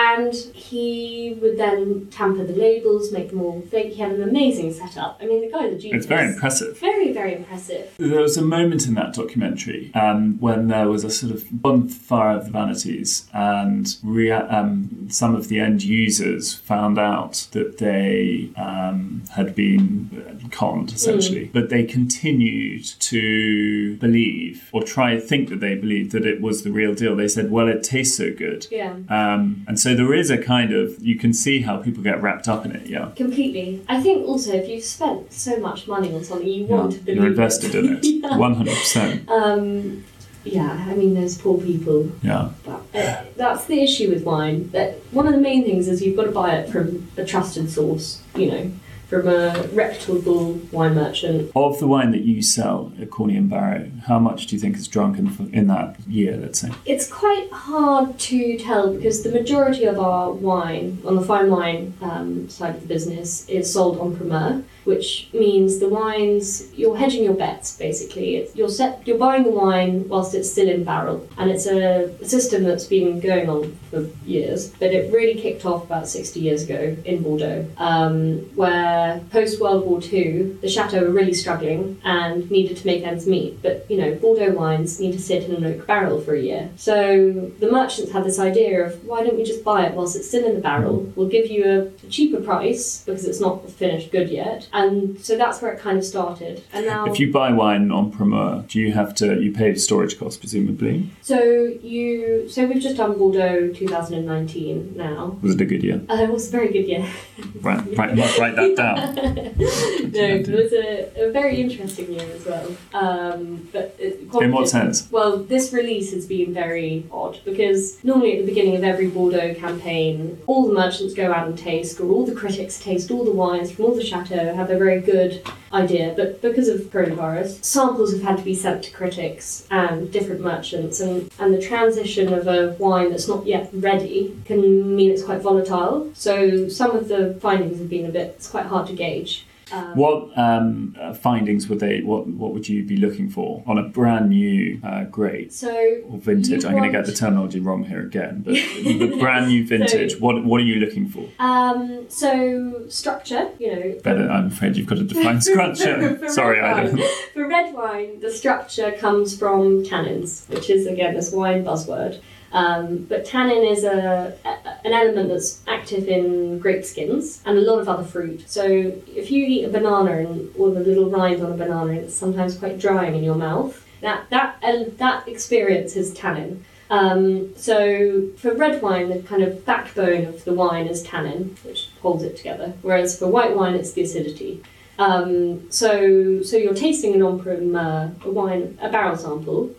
And 0.00 0.34
he 0.68 1.36
would 1.40 1.56
then 1.58 2.06
tamper 2.10 2.44
the 2.44 2.52
labels 2.66 3.12
make 3.12 3.28
them 3.30 3.40
all 3.42 3.60
fake 3.72 3.92
he 3.94 4.00
had 4.00 4.12
an 4.12 4.22
amazing 4.22 4.72
setup 4.72 5.18
i 5.22 5.26
mean 5.26 5.40
the 5.42 5.50
guy's 5.50 5.72
a 5.72 5.78
genius 5.78 5.98
it's 5.98 6.06
very 6.06 6.26
impressive. 6.32 6.78
very 6.78 7.12
very 7.12 7.34
impressive 7.34 7.84
There 7.98 8.20
was 8.28 8.36
a 8.36 8.46
moment 8.58 8.86
in 8.88 8.94
that 8.94 9.12
documentary 9.14 9.82
um, 9.94 10.38
when 10.46 10.68
there 10.68 10.88
was 10.88 11.02
a 11.04 11.10
sort 11.10 11.32
of 11.32 11.40
bonfire 11.50 12.36
of 12.38 12.44
the 12.46 12.50
vanities, 12.50 13.28
and 13.32 13.86
rea- 14.02 14.32
um, 14.32 15.06
some 15.10 15.34
of 15.34 15.48
the 15.48 15.58
end 15.60 15.82
users 15.82 16.54
found 16.54 16.98
out 16.98 17.34
that 17.52 17.78
they 17.78 18.50
um, 18.56 19.22
had 19.36 19.54
been 19.54 20.48
conned, 20.50 20.92
essentially. 20.92 21.46
But 21.52 21.68
they 21.68 21.84
continued 21.84 22.84
to 23.10 23.96
believe, 23.96 24.68
or 24.72 24.82
try 24.82 25.14
to 25.14 25.20
think 25.20 25.48
that 25.50 25.60
they 25.60 25.74
believed 25.74 26.12
that 26.12 26.26
it 26.26 26.40
was 26.40 26.62
the 26.62 26.72
real 26.80 26.94
deal. 26.94 27.14
They 27.16 27.28
said, 27.28 27.50
"Well, 27.50 27.68
it 27.68 27.82
tastes 27.82 28.16
so 28.16 28.32
good." 28.32 28.66
yeah 28.70 28.92
Um, 29.08 29.64
and 29.68 29.78
so 29.90 29.96
there 29.96 30.14
is 30.14 30.30
a 30.30 30.38
kind 30.38 30.72
of 30.72 31.00
you 31.00 31.16
can 31.16 31.32
see 31.32 31.62
how 31.62 31.78
people 31.78 32.02
get 32.02 32.22
wrapped 32.22 32.48
up 32.48 32.64
in 32.64 32.72
it. 32.72 32.86
Yeah, 32.86 33.10
Completely. 33.16 33.84
I 33.88 34.00
think 34.00 34.26
also 34.26 34.52
if 34.52 34.68
you've 34.68 34.84
spent 34.84 35.32
so 35.32 35.58
much 35.58 35.86
money 35.86 36.14
on 36.14 36.24
something, 36.24 36.46
you 36.46 36.64
want 36.64 36.92
to 36.92 36.98
believe 36.98 37.18
you're 37.18 37.26
invested 37.26 37.74
in 37.74 38.00
it, 38.02 38.22
one 38.38 38.54
hundred 38.54 38.76
percent. 38.76 39.28
Um, 39.28 40.04
yeah, 40.44 40.86
I 40.88 40.94
mean, 40.94 41.14
those 41.14 41.36
poor 41.36 41.60
people. 41.60 42.10
Yeah. 42.22 42.50
But 42.64 42.82
uh, 42.94 43.24
that's 43.36 43.66
the 43.66 43.82
issue 43.82 44.08
with 44.10 44.24
wine. 44.24 44.70
That 44.70 44.94
one 45.12 45.26
of 45.26 45.34
the 45.34 45.40
main 45.40 45.64
things 45.64 45.86
is 45.86 46.02
you've 46.02 46.16
got 46.16 46.24
to 46.24 46.32
buy 46.32 46.54
it 46.56 46.70
from 46.70 47.10
a 47.16 47.24
trusted 47.24 47.70
source. 47.70 48.22
You 48.34 48.50
know, 48.50 48.72
from 49.10 49.26
a 49.26 49.68
reputable 49.72 50.52
wine 50.70 50.94
merchant. 50.94 51.50
Of 51.56 51.80
the 51.80 51.88
wine 51.88 52.12
that 52.12 52.20
you 52.20 52.42
sell 52.42 52.92
at 53.00 53.10
Corney 53.10 53.36
and 53.36 53.50
Barrow, 53.50 53.90
how 54.06 54.20
much 54.20 54.46
do 54.46 54.54
you 54.54 54.60
think 54.60 54.76
is 54.76 54.86
drunk 54.86 55.18
in, 55.18 55.50
in 55.52 55.66
that 55.66 55.98
year, 56.08 56.36
let's 56.36 56.60
say? 56.60 56.70
It's 56.86 57.10
quite 57.10 57.50
hard 57.50 58.20
to 58.20 58.56
tell 58.56 58.94
because 58.94 59.24
the 59.24 59.32
majority 59.32 59.84
of 59.84 59.98
our 59.98 60.30
wine, 60.30 61.02
on 61.04 61.16
the 61.16 61.22
fine 61.22 61.50
wine 61.50 61.92
um, 62.00 62.48
side 62.48 62.76
of 62.76 62.82
the 62.82 62.86
business, 62.86 63.48
is 63.48 63.72
sold 63.72 63.98
on 63.98 64.12
en 64.12 64.16
primeur. 64.16 64.62
Which 64.84 65.28
means 65.32 65.78
the 65.78 65.88
wines 65.88 66.72
you're 66.74 66.96
hedging 66.96 67.24
your 67.24 67.34
bets 67.34 67.76
basically. 67.76 68.36
It's, 68.36 68.56
you're 68.56 68.68
set 68.68 69.06
you're 69.06 69.18
buying 69.18 69.44
the 69.44 69.50
wine 69.50 70.08
whilst 70.08 70.34
it's 70.34 70.50
still 70.50 70.68
in 70.68 70.84
barrel, 70.84 71.28
and 71.38 71.50
it's 71.50 71.66
a 71.66 72.12
system 72.24 72.64
that's 72.64 72.84
been 72.84 73.20
going 73.20 73.48
on 73.48 73.76
for 73.90 74.06
years, 74.24 74.68
but 74.68 74.92
it 74.92 75.12
really 75.12 75.40
kicked 75.40 75.64
off 75.64 75.84
about 75.84 76.08
60 76.08 76.40
years 76.40 76.62
ago 76.62 76.96
in 77.04 77.22
Bordeaux, 77.22 77.66
um, 77.76 78.38
where 78.56 79.20
post 79.30 79.60
World 79.60 79.84
War 79.86 80.00
II 80.02 80.52
the 80.60 80.68
chateau 80.68 81.00
were 81.00 81.10
really 81.10 81.34
struggling 81.34 82.00
and 82.04 82.50
needed 82.50 82.76
to 82.78 82.86
make 82.86 83.02
ends 83.02 83.26
meet. 83.26 83.62
But 83.62 83.86
you 83.90 83.98
know 83.98 84.14
Bordeaux 84.14 84.52
wines 84.52 85.00
need 85.00 85.12
to 85.12 85.18
sit 85.18 85.44
in 85.44 85.54
an 85.54 85.64
oak 85.64 85.86
barrel 85.86 86.20
for 86.20 86.34
a 86.34 86.40
year, 86.40 86.70
so 86.76 87.52
the 87.58 87.70
merchants 87.70 88.12
had 88.12 88.24
this 88.24 88.38
idea 88.38 88.86
of 88.86 89.04
why 89.04 89.22
don't 89.22 89.36
we 89.36 89.44
just 89.44 89.64
buy 89.64 89.86
it 89.86 89.94
whilst 89.94 90.16
it's 90.16 90.28
still 90.28 90.46
in 90.46 90.54
the 90.54 90.60
barrel? 90.60 91.12
We'll 91.16 91.28
give 91.28 91.50
you 91.50 91.92
a 92.04 92.08
cheaper 92.08 92.40
price 92.40 93.02
because 93.04 93.24
it's 93.24 93.40
not 93.40 93.68
finished 93.70 94.10
good 94.10 94.30
yet 94.30 94.68
and 94.72 95.20
so 95.20 95.36
that's 95.36 95.60
where 95.60 95.72
it 95.72 95.80
kind 95.80 95.98
of 95.98 96.04
started. 96.04 96.62
And 96.72 96.86
now, 96.86 97.04
if 97.06 97.20
you 97.20 97.32
buy 97.32 97.52
wine 97.52 97.90
en 97.92 98.10
primeur, 98.10 98.64
do 98.68 98.80
you 98.80 98.92
have 98.92 99.14
to 99.16 99.40
you 99.40 99.52
pay 99.52 99.74
storage 99.74 100.18
costs 100.18 100.38
presumably? 100.38 101.10
So 101.22 101.42
you 101.82 102.48
so 102.48 102.66
we've 102.66 102.82
just 102.82 102.96
done 102.96 103.18
Bordeaux 103.18 103.72
2019 103.72 104.96
now. 104.96 105.38
Was 105.42 105.54
it 105.54 105.60
a 105.60 105.64
good 105.64 105.82
year? 105.82 106.00
Uh, 106.08 106.14
it 106.14 106.30
was 106.30 106.48
a 106.48 106.50
very 106.50 106.72
good 106.72 106.86
year. 106.86 107.06
right, 107.60 107.84
right, 107.96 108.38
write 108.38 108.56
that 108.56 108.74
down. 108.76 109.14
no, 110.12 110.20
it 110.20 110.48
was 110.48 110.72
a, 110.72 111.28
a, 111.28 111.32
very 111.32 111.60
interesting 111.60 112.12
year 112.12 112.28
as 112.34 112.44
well. 112.46 112.76
Um, 112.94 113.68
but 113.72 113.94
it, 113.98 114.20
in 114.40 114.52
what 114.52 114.68
sense? 114.68 115.10
Well, 115.10 115.38
this 115.38 115.72
release 115.72 116.12
has 116.12 116.26
been 116.26 116.54
very 116.54 117.06
odd 117.10 117.40
because 117.44 118.02
normally 118.04 118.38
at 118.38 118.40
the 118.40 118.46
beginning 118.46 118.76
of 118.76 118.84
every 118.84 119.08
Bordeaux 119.08 119.54
campaign, 119.54 120.40
all 120.46 120.66
the 120.66 120.74
merchants 120.74 121.14
go 121.14 121.32
out 121.32 121.46
and 121.46 121.58
taste, 121.58 122.00
or 122.00 122.10
all 122.10 122.24
the 122.24 122.34
critics 122.34 122.78
taste 122.78 123.10
all 123.10 123.24
the 123.24 123.30
wines 123.30 123.70
from 123.70 123.84
all 123.86 123.94
the 123.94 124.04
chateaux 124.04 124.54
have 124.60 124.70
a 124.70 124.78
very 124.78 125.00
good 125.00 125.42
idea, 125.72 126.12
but 126.16 126.42
because 126.42 126.68
of 126.68 126.80
coronavirus, 126.92 127.64
samples 127.64 128.12
have 128.12 128.22
had 128.22 128.38
to 128.38 128.44
be 128.44 128.54
sent 128.54 128.84
to 128.84 128.90
critics 128.90 129.66
and 129.70 130.12
different 130.12 130.40
merchants, 130.40 131.00
and, 131.00 131.30
and 131.38 131.54
the 131.54 131.60
transition 131.60 132.32
of 132.32 132.46
a 132.46 132.76
wine 132.78 133.10
that's 133.10 133.28
not 133.28 133.46
yet 133.46 133.70
ready 133.72 134.36
can 134.44 134.60
mean 134.96 135.10
it's 135.10 135.22
quite 135.22 135.40
volatile. 135.40 136.10
So 136.14 136.68
some 136.68 136.92
of 136.92 137.08
the 137.08 137.38
findings 137.40 137.78
have 137.78 137.88
been 137.88 138.06
a 138.06 138.10
bit, 138.10 138.34
it's 138.36 138.48
quite 138.48 138.66
hard 138.66 138.86
to 138.88 138.94
gauge. 138.94 139.46
Um, 139.72 139.96
what 139.96 140.38
um, 140.38 140.96
uh, 141.00 141.14
findings 141.14 141.68
would 141.68 141.80
they? 141.80 142.00
What 142.00 142.26
what 142.26 142.52
would 142.52 142.68
you 142.68 142.84
be 142.84 142.96
looking 142.96 143.28
for 143.28 143.62
on 143.66 143.78
a 143.78 143.82
brand 143.82 144.30
new 144.30 144.80
uh, 144.82 145.04
grade 145.04 145.52
so 145.52 145.70
or 146.08 146.18
vintage? 146.18 146.64
I'm 146.64 146.72
going 146.72 146.90
to 146.90 146.96
get 146.96 147.06
the 147.06 147.12
terminology 147.12 147.60
wrong 147.60 147.84
here 147.84 148.02
again, 148.02 148.42
but 148.44 148.54
the 148.54 149.16
brand 149.18 149.48
new 149.48 149.66
vintage. 149.66 150.12
so, 150.12 150.18
what 150.18 150.44
what 150.44 150.60
are 150.60 150.64
you 150.64 150.80
looking 150.80 151.08
for? 151.08 151.28
Um, 151.38 152.06
so 152.08 152.84
structure, 152.88 153.50
you 153.58 153.74
know. 153.74 154.00
Better. 154.02 154.28
I'm 154.28 154.46
afraid 154.46 154.76
you've 154.76 154.86
got 154.86 154.98
to 154.98 155.04
define 155.04 155.40
structure. 155.50 156.28
Sorry, 156.28 156.60
I 156.60 156.84
don't. 156.84 157.00
For 157.34 157.46
red 157.46 157.74
wine, 157.74 158.20
the 158.20 158.30
structure 158.30 158.92
comes 158.92 159.38
from 159.38 159.84
tannins, 159.84 160.48
which 160.48 160.70
is 160.70 160.86
again 160.86 161.14
this 161.14 161.32
wine 161.32 161.64
buzzword. 161.64 162.20
Um, 162.52 163.04
but 163.08 163.24
tannin 163.24 163.64
is 163.64 163.84
a, 163.84 164.36
a, 164.44 164.86
an 164.86 164.92
element 164.92 165.28
that's 165.28 165.62
active 165.68 166.08
in 166.08 166.58
grape 166.58 166.84
skins 166.84 167.40
and 167.46 167.56
a 167.56 167.60
lot 167.60 167.80
of 167.80 167.88
other 167.88 168.04
fruit. 168.04 168.48
So 168.48 168.64
if 168.64 169.30
you 169.30 169.44
eat 169.46 169.64
a 169.64 169.68
banana 169.68 170.18
and 170.18 170.54
all 170.56 170.72
the 170.72 170.80
little 170.80 171.08
rind 171.08 171.42
on 171.42 171.52
a 171.52 171.56
banana, 171.56 171.92
it's 171.92 172.14
sometimes 172.14 172.56
quite 172.56 172.78
drying 172.78 173.14
in 173.14 173.22
your 173.22 173.36
mouth. 173.36 173.86
That 174.00 174.28
that 174.30 174.56
uh, 174.62 174.84
that 174.96 175.28
experience 175.28 175.94
is 175.94 176.12
tannin. 176.14 176.64
Um, 176.88 177.56
so 177.56 178.28
for 178.36 178.52
red 178.54 178.82
wine, 178.82 179.10
the 179.10 179.22
kind 179.22 179.42
of 179.44 179.64
backbone 179.64 180.24
of 180.24 180.44
the 180.44 180.52
wine 180.52 180.88
is 180.88 181.02
tannin, 181.04 181.56
which 181.62 181.88
holds 182.02 182.24
it 182.24 182.36
together. 182.36 182.72
Whereas 182.82 183.16
for 183.16 183.28
white 183.28 183.54
wine, 183.54 183.74
it's 183.74 183.92
the 183.92 184.02
acidity. 184.02 184.62
Um, 184.98 185.70
so 185.70 186.42
so 186.42 186.56
you're 186.56 186.74
tasting 186.74 187.14
en 187.14 187.38
primeur, 187.38 188.12
uh, 188.26 188.30
wine, 188.30 188.76
a 188.82 188.90
barrel 188.90 189.16
sample 189.16 189.70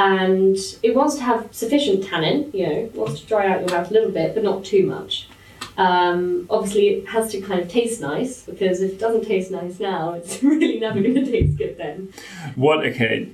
and 0.00 0.56
it 0.82 0.94
wants 0.94 1.16
to 1.16 1.22
have 1.22 1.54
sufficient 1.54 2.04
tannin, 2.04 2.50
you 2.54 2.66
know, 2.66 2.90
wants 2.94 3.20
to 3.20 3.26
dry 3.26 3.46
out 3.46 3.60
your 3.60 3.68
mouth 3.68 3.90
a 3.90 3.92
little 3.92 4.10
bit, 4.10 4.34
but 4.34 4.42
not 4.42 4.64
too 4.64 4.86
much. 4.86 5.28
Um, 5.76 6.46
obviously, 6.50 6.88
it 6.88 7.08
has 7.08 7.30
to 7.32 7.40
kind 7.40 7.60
of 7.60 7.68
taste 7.68 8.00
nice 8.00 8.44
because 8.44 8.80
if 8.80 8.92
it 8.92 8.98
doesn't 8.98 9.24
taste 9.24 9.50
nice 9.50 9.80
now, 9.80 10.12
it's 10.14 10.42
really 10.42 10.78
never 10.78 11.00
going 11.00 11.14
to 11.14 11.24
taste 11.24 11.56
good 11.56 11.76
then. 11.78 12.12
What? 12.54 12.84
Okay, 12.86 13.28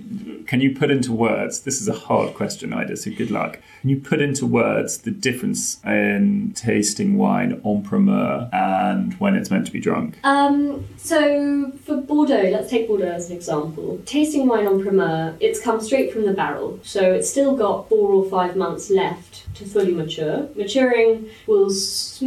can 0.47 0.61
you 0.61 0.75
put 0.75 0.91
into 0.91 1.13
words? 1.13 1.61
This 1.61 1.81
is 1.81 1.89
a 1.89 1.95
hard 1.95 2.35
question, 2.35 2.73
Ida. 2.73 2.97
So 2.97 3.11
good 3.11 3.31
luck. 3.31 3.59
Can 3.81 3.91
you 3.91 4.01
put 4.01 4.21
into 4.21 4.47
words 4.47 4.99
the 4.99 5.11
difference 5.11 5.83
in 5.85 6.53
tasting 6.55 7.17
wine 7.17 7.61
en 7.65 7.83
primeur 7.83 8.49
and 8.53 9.15
when 9.15 9.35
it's 9.35 9.51
meant 9.51 9.67
to 9.67 9.73
be 9.73 9.81
drunk? 9.81 10.19
Um, 10.25 10.87
so 10.97 11.73
for 11.85 11.97
Bordeaux, 11.97 12.51
let's 12.51 12.71
take 12.71 12.89
Bordeaux 12.89 13.13
as 13.13 13.31
an 13.31 13.37
example. 13.37 14.01
Tasting 14.07 14.47
wine 14.47 14.67
en 14.67 14.83
primeur, 14.83 15.37
it's 15.41 15.61
come 15.61 15.81
straight 15.81 16.13
from 16.13 16.27
the 16.27 16.33
barrel, 16.33 16.81
so 16.83 17.13
it's 17.13 17.31
still 17.31 17.57
got 17.57 17.89
four 17.89 18.11
or 18.13 18.29
five 18.29 18.57
months 18.57 18.91
left 18.91 19.47
to 19.55 19.65
fully 19.65 19.93
mature. 19.93 20.49
Maturing 20.55 21.29
will 21.47 21.71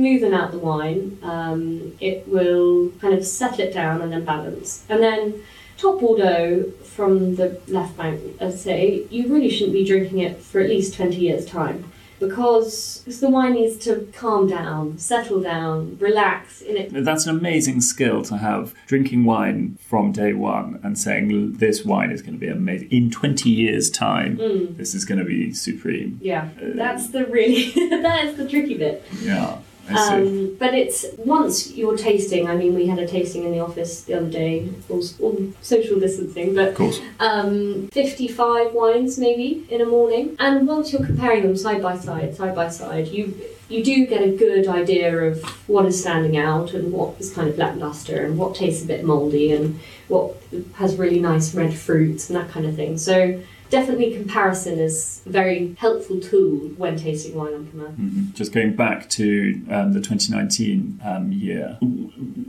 smoothen 0.10 0.34
out 0.34 0.52
the 0.52 0.60
wine, 0.60 1.18
um, 1.24 1.96
it 2.00 2.28
will 2.28 2.90
kind 3.02 3.14
of 3.14 3.26
settle 3.26 3.62
it 3.62 3.74
down 3.74 4.02
and 4.02 4.12
then 4.12 4.26
balance. 4.26 4.86
And 4.90 5.02
then 5.02 5.42
top 5.78 6.00
Bordeaux 6.00 6.72
from 6.84 7.36
the 7.36 7.60
left 7.68 7.98
bank, 7.98 8.22
I'd 8.42 8.54
say, 8.54 9.06
you 9.10 9.34
really 9.34 9.50
shouldn't 9.50 9.74
be 9.74 9.86
drinking 9.86 10.20
it 10.20 10.42
for 10.42 10.60
at 10.60 10.70
least 10.70 10.96
20 10.96 11.16
years' 11.16 11.46
time 11.46 11.92
because, 12.20 13.02
because 13.06 13.22
the 13.22 13.30
wine 13.30 13.54
needs 13.54 13.78
to 13.86 14.12
calm 14.14 14.48
down, 14.48 14.98
settle 14.98 15.42
down, 15.42 15.98
relax 16.00 16.62
in 16.62 16.76
it. 16.76 16.92
That's 16.92 17.26
an 17.26 17.38
amazing 17.38 17.80
skill 17.80 18.24
to 18.24 18.38
have 18.38 18.74
drinking 18.88 19.24
wine 19.24 19.78
from 19.80 20.12
day 20.12 20.34
one 20.34 20.82
and 20.84 21.00
saying 21.00 21.54
this 21.54 21.86
wine 21.86 22.12
is 22.12 22.22
going 22.22 22.34
to 22.34 22.40
be 22.40 22.50
amazing. 22.50 22.90
In 22.92 23.10
20 23.10 23.50
years' 23.50 23.90
time, 23.90 24.38
mm. 24.38 24.76
this 24.76 24.94
is 24.94 25.06
going 25.06 25.20
to 25.20 25.26
be 25.26 25.54
supreme. 25.54 26.20
Yeah, 26.22 26.50
uh, 26.62 26.72
that's 26.76 27.10
the 27.10 27.26
really, 27.26 27.72
that 28.02 28.26
is 28.26 28.36
the 28.36 28.48
tricky 28.48 28.78
bit. 28.78 29.06
Yeah. 29.22 29.60
Um, 29.98 30.56
but 30.60 30.74
it's 30.74 31.06
once 31.18 31.72
you're 31.72 31.98
tasting. 31.98 32.48
I 32.48 32.56
mean, 32.56 32.76
we 32.76 32.88
had 32.88 33.00
a 33.00 33.08
tasting 33.08 33.44
in 33.44 33.52
the 33.52 33.60
office 33.60 34.04
the 34.04 34.16
other 34.16 34.30
day, 34.30 34.70
all, 34.90 35.04
all 35.22 35.38
social 35.62 36.00
distancing, 36.00 36.54
but 36.56 36.76
um, 37.20 37.88
55 37.90 38.74
wines 38.74 39.18
maybe 39.18 39.66
in 39.70 39.82
a 39.82 39.86
morning. 39.86 40.36
And 40.40 40.68
once 40.68 40.92
you're 40.94 41.06
comparing 41.06 41.44
them 41.44 41.56
side 41.56 41.82
by 41.82 41.98
side, 41.98 42.36
side 42.36 42.56
by 42.56 42.70
side, 42.70 43.08
you 43.08 43.34
you 43.70 43.84
do 43.84 44.08
get 44.08 44.24
a 44.24 44.32
good 44.36 44.68
idea 44.68 45.16
of 45.16 45.44
what 45.70 45.86
is 45.86 46.02
standing 46.02 46.38
out 46.38 46.74
and 46.74 46.92
what 46.92 47.16
is 47.20 47.32
kind 47.32 47.48
of 47.48 47.58
lackluster 47.58 48.26
and 48.26 48.36
what 48.38 48.56
tastes 48.56 48.84
a 48.84 48.88
bit 48.88 49.06
mouldy 49.06 49.52
and 49.52 49.80
what 50.08 50.36
has 50.74 50.96
really 50.96 51.20
nice 51.20 51.54
red 51.54 51.72
fruits 51.72 52.30
and 52.30 52.40
that 52.40 52.50
kind 52.50 52.66
of 52.66 52.76
thing. 52.76 52.98
So 52.98 53.40
definitely 53.70 54.14
comparison 54.16 54.80
is 54.80 55.22
a 55.26 55.30
very 55.30 55.76
helpful 55.80 56.20
tool 56.20 56.70
when 56.78 56.98
tasting 56.98 57.36
wine 57.36 57.54
en 57.54 57.66
primeur. 57.68 57.90
Mm-hmm. 57.90 58.34
Just 58.34 58.52
going 58.52 58.76
back 58.76 59.10
to 59.12 59.62
um, 59.70 59.94
the 59.94 60.02
2019 60.02 61.02
um, 61.04 61.32
year, 61.32 61.78